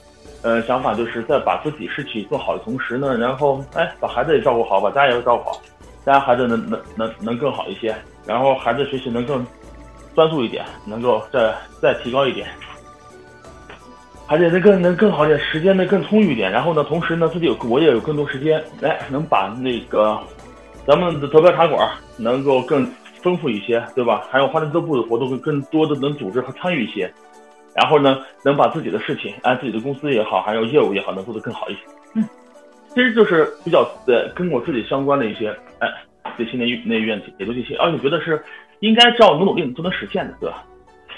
[0.43, 5.59] 呃，想法就是在把自己事情做好的同时呢，然后哎，把孩子也照顾好，把家也照顾好，
[6.05, 7.93] 大家孩子能能能能更好一些，
[8.25, 9.45] 然后孩子学习能更
[10.15, 12.47] 专注一点，能够再再提高一点，
[14.27, 20.17] 孩子能更能更好一点，时间呢更充裕一点，然后呢，同时呢，自己有我也有更多时间，哎，能把那个
[20.85, 22.89] 咱们的投标茶馆能够更
[23.21, 24.27] 丰富一些，对吧？
[24.29, 27.11] 还有花莲支部的活动会更多的能组织和参与一些。
[27.75, 31.79] 然后呢，能把自己的事情，按自己的公司也好，还有业务也好，能做得更好一些。
[32.15, 32.23] 嗯，
[32.89, 35.87] 其实就是比较呃跟我自己相关的一些，哎，
[36.37, 38.43] 这些年那愿景也都这些，而且觉得是
[38.79, 40.63] 应该只要努努力都能实现的，对吧？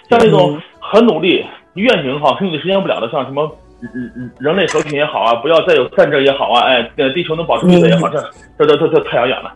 [0.09, 1.45] 像那种很努力
[1.75, 3.49] 愿景好，甚至实现不了的，像什么。
[3.81, 6.81] 人人人类和平也好啊，不要再有战争也好啊，哎，
[7.13, 9.53] 地球能保持平稳也好，这这这这太遥远了。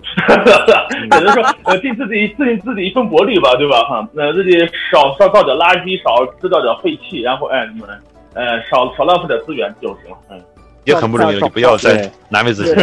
[1.12, 3.84] 只能说呃尽自己尽自己一份薄力吧，对吧？
[3.84, 4.58] 哈，那自己
[4.92, 7.90] 少少倒点垃圾，少制造点废气，然后哎你们
[8.34, 10.18] 呃少少浪费点资源就行了。
[10.32, 10.42] 嗯，
[10.86, 12.74] 也很不容易，你不要再难为自己。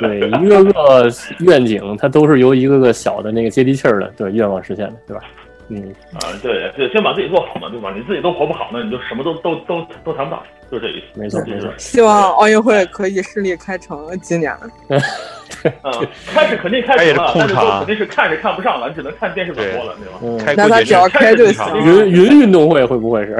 [0.00, 1.08] 对，一个个
[1.40, 5.22] 愿景，它都是由一个个小的那个接地气儿的对愿望实现的，对吧？
[5.68, 7.92] 嗯啊，对对，先把自己做好嘛，对吧？
[7.96, 11.20] 你自己都活不好，那你就什么都都都都谈不到，就这意思。
[11.20, 11.72] 没错没错。
[11.78, 14.54] 希望奥运会可以顺利开成，今年。
[14.88, 20.52] 嗯，开始肯定开始了，但是肯定是看是看不上了，你只能看电视转播了，对吧？
[20.56, 21.64] 那他只要开就行。
[21.78, 23.38] 云云运动会会不会是？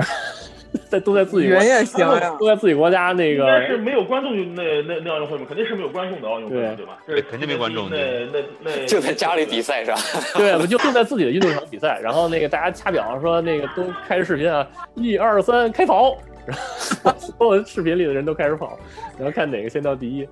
[0.89, 3.45] 在都在自己人也行呀， 都在自己国家那个。
[3.45, 6.99] 应该是没有观众那那那奥运会嘛，肯定是没有观众的奥运会，对吧？
[7.07, 7.89] 对，肯定没观众。
[7.91, 7.97] 那
[8.33, 9.99] 那那就在家里比赛是吧？
[10.35, 16.17] 对，就就在自己的运动场比赛，然后那个大家掐表说那个都开着视频啊，一二三开跑，
[16.47, 16.57] 然
[17.05, 18.79] 后所有视频里的人都开始跑，
[19.19, 20.27] 然后看哪个先到第一。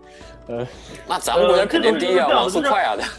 [0.50, 0.66] 呃，
[1.06, 3.04] 那咱们国家肯定第一啊，王速快啊的。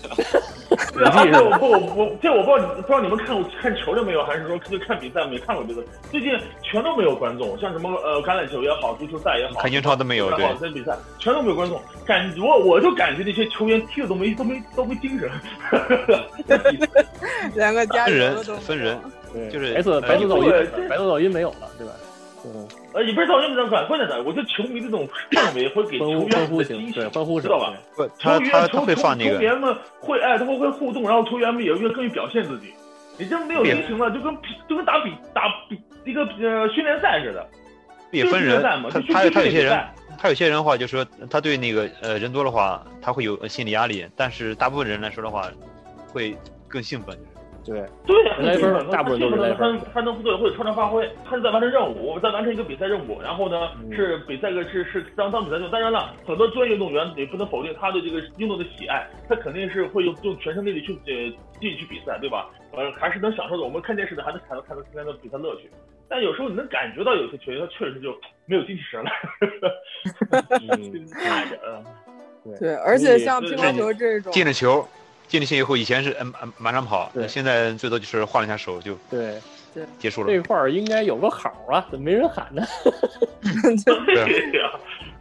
[0.93, 5.83] 对啊，这我不我我这我不知道不知道你们看过看球了没有，还是说就看比赛没看过这个？
[6.11, 11.81] 最近全都没有观众，像什么呃橄榄球也好，足球赛也好，看英超都没有，对，这比赛全都没有观众。
[12.05, 15.29] 感我我就感觉那些球员踢的都没都没都没精神。
[17.55, 18.97] 两个家人分人，
[19.51, 21.93] 就是白色白色噪音，白色噪音没有了，对吧？
[22.45, 27.73] 嗯，呃，也不是噪音，不是关关键的，我觉得球迷的这种氛围会给球员欢呼声，对，欢呼知道吧？
[27.95, 32.73] 不，他他他会放那个球员们会哎，他们会互动，然后球员们也会更表现自己。
[33.17, 34.35] 你这没有激情了，就跟
[34.67, 37.47] 就跟打比打比一个呃训练赛似的。
[38.11, 39.79] 也分人，他他他有些人
[40.17, 45.49] 他有些人的话，就说他对那个呃人多的话，他会有心理压力，但是大部分人来说的话，
[46.11, 46.35] 会
[46.67, 47.17] 更兴奋。
[47.63, 49.79] 对对，来分，大部分都是来分。
[49.93, 61.13] 他能对会超常发挥，他是在完成任务，我们在完成一个比赛任务，然后呢是比赛个是是当当比赛就当然了，很多专业运动员也不能否定他对这个运动的喜爱，他肯定是会用用全身力力去呃
[61.59, 62.49] 进去比赛，对吧？
[62.71, 63.63] 呃，还是能享受的。
[63.63, 65.69] 我们看电视的还能看到看到看到比赛乐趣，
[66.09, 69.11] 但有时候你能感觉到有些球员他确实就没有精气神了，
[71.13, 71.83] 差着，
[72.45, 74.87] 嗯，对，而且像乒乓球这种进了球。
[75.31, 79.39] 进了线以后，以前是嗯嗯满场跑，现在最多就是晃了一下手就对
[79.73, 80.27] 对结束了。
[80.27, 82.61] 这块儿应该有个好啊，怎么没人喊呢？
[83.85, 84.69] 对呀，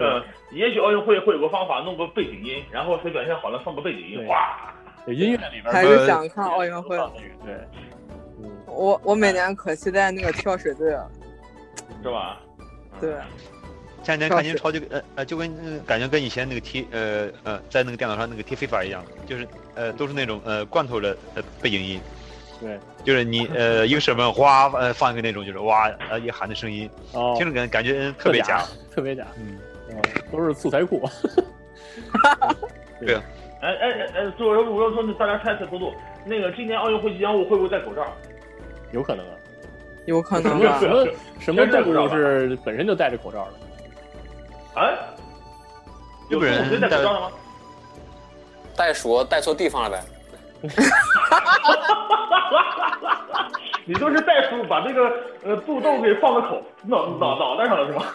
[0.01, 4.75] 嗯，也许奥运会会有个方法，弄个背景音，然后谁表现好了放个背景音，哇，
[5.07, 6.97] 音乐里边还是想看奥运会。
[7.47, 7.55] 对，
[8.67, 11.09] 我我每年可期待那个跳水队了，
[12.03, 12.41] 是吧？
[13.01, 13.15] 对。
[14.03, 15.53] 前两天看英超就呃呃就跟
[15.85, 22.01] 感觉跟以前那个踢呃呃在那个电脑上那个踢非法一样，就是呃都是那种呃罐头的呃背景音，
[22.61, 26.89] 对，就是你呃一个什么哗呃放一个那种就是哇呃一喊的声音，
[27.37, 28.65] 听着感感觉特别假，
[28.95, 29.59] 特别假，嗯，
[30.31, 31.09] 都是素材库，
[33.01, 33.15] 对，
[33.61, 35.95] 哎哎哎哎，我说我说大家猜猜多多，
[36.25, 38.07] 那个今年奥运会吉祥物会不会戴口罩？
[38.93, 39.33] 有可能啊，
[40.07, 41.07] 有可能啊，什么
[41.39, 43.53] 什么动物是本身就戴着口罩的？
[44.75, 44.97] 哎，
[46.29, 47.31] 日本人戴口罩了吗？
[48.81, 50.03] 袋鼠带错地方了呗。
[53.85, 55.13] 你就是袋鼠把这个
[55.45, 58.15] 呃肚兜给放到口脑脑脑袋上了是吧？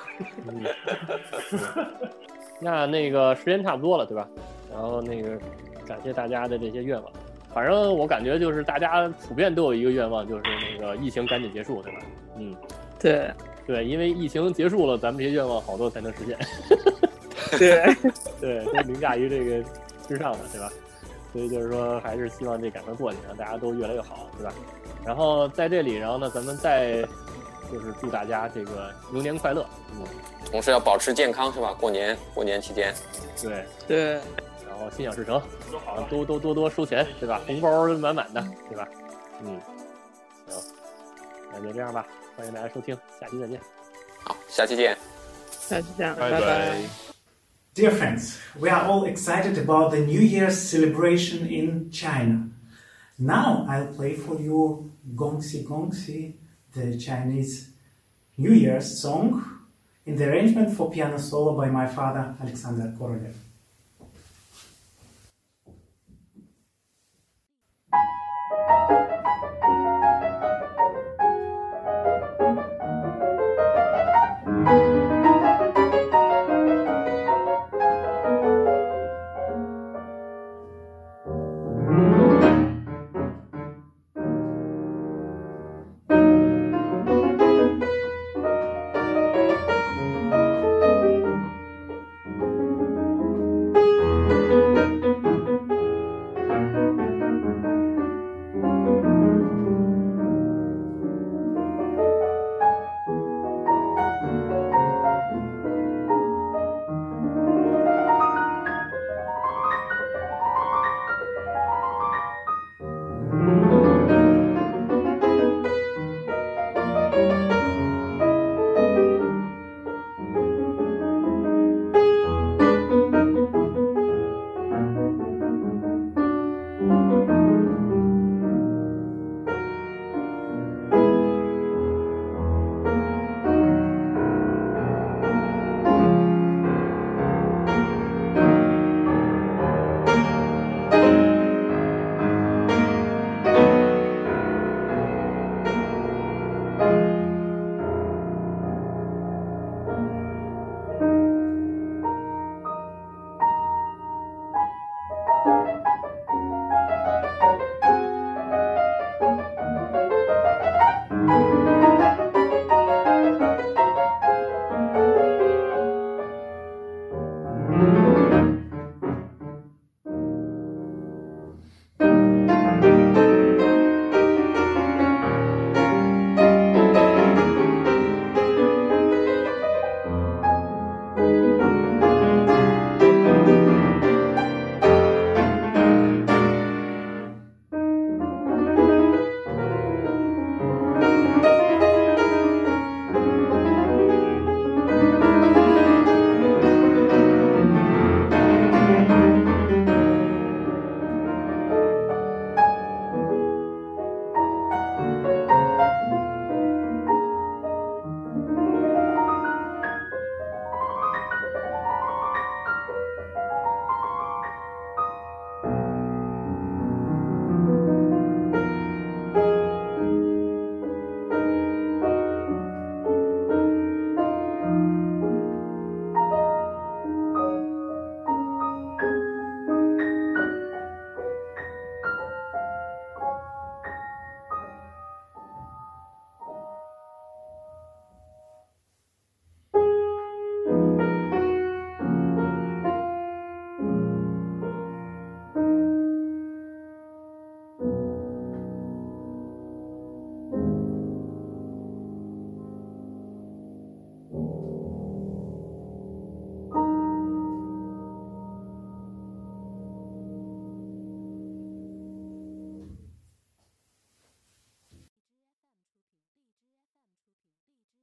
[2.59, 4.27] 那那个时间差不多了对吧？
[4.73, 5.37] 然后那个
[5.87, 7.11] 感谢大家的这些愿望，
[7.53, 11.99] 反正我感觉就是大家普遍都有一个愿望，就是那个疫情赶紧结束对吧？
[12.37, 12.55] 嗯，
[12.99, 13.29] 对。
[13.67, 16.37] 对，因为疫情结束了，咱们这些愿望好多才能实现。
[17.57, 17.83] 对，
[18.39, 19.67] 对，都凌驾于这个
[20.07, 20.71] 之上的，对吧？
[21.33, 24.53] 所以就是说，还是希望这赶快过去，让大家都越来越好，对吧？
[25.05, 27.01] 然后在这里，然后呢，咱们再
[27.71, 30.05] 就是祝大家这个牛年快乐，嗯，
[30.49, 31.73] 同时要保持健康，是吧？
[31.73, 32.93] 过年过年期间，
[33.41, 34.11] 对对，
[34.65, 35.41] 然后心想事成，
[36.09, 37.41] 都都多多收钱，对吧？
[37.45, 38.87] 红包满满的，对吧？
[39.43, 39.59] 嗯，
[40.47, 40.63] 行，
[41.51, 42.07] 那就这样吧。
[42.37, 43.59] 欢迎大家收听，下期再见。
[44.23, 44.97] 好，下期见。
[45.51, 47.04] 下期见，拜拜。
[47.75, 52.49] Dear friends, we are all excited about the New Year's celebration in China.
[53.19, 56.35] Now I'll play for you Gongxi Gongxi,
[56.71, 57.71] the Chinese
[58.37, 59.59] New Year's song,
[60.05, 63.35] in the arrangement for piano solo by my father Alexander Korolev.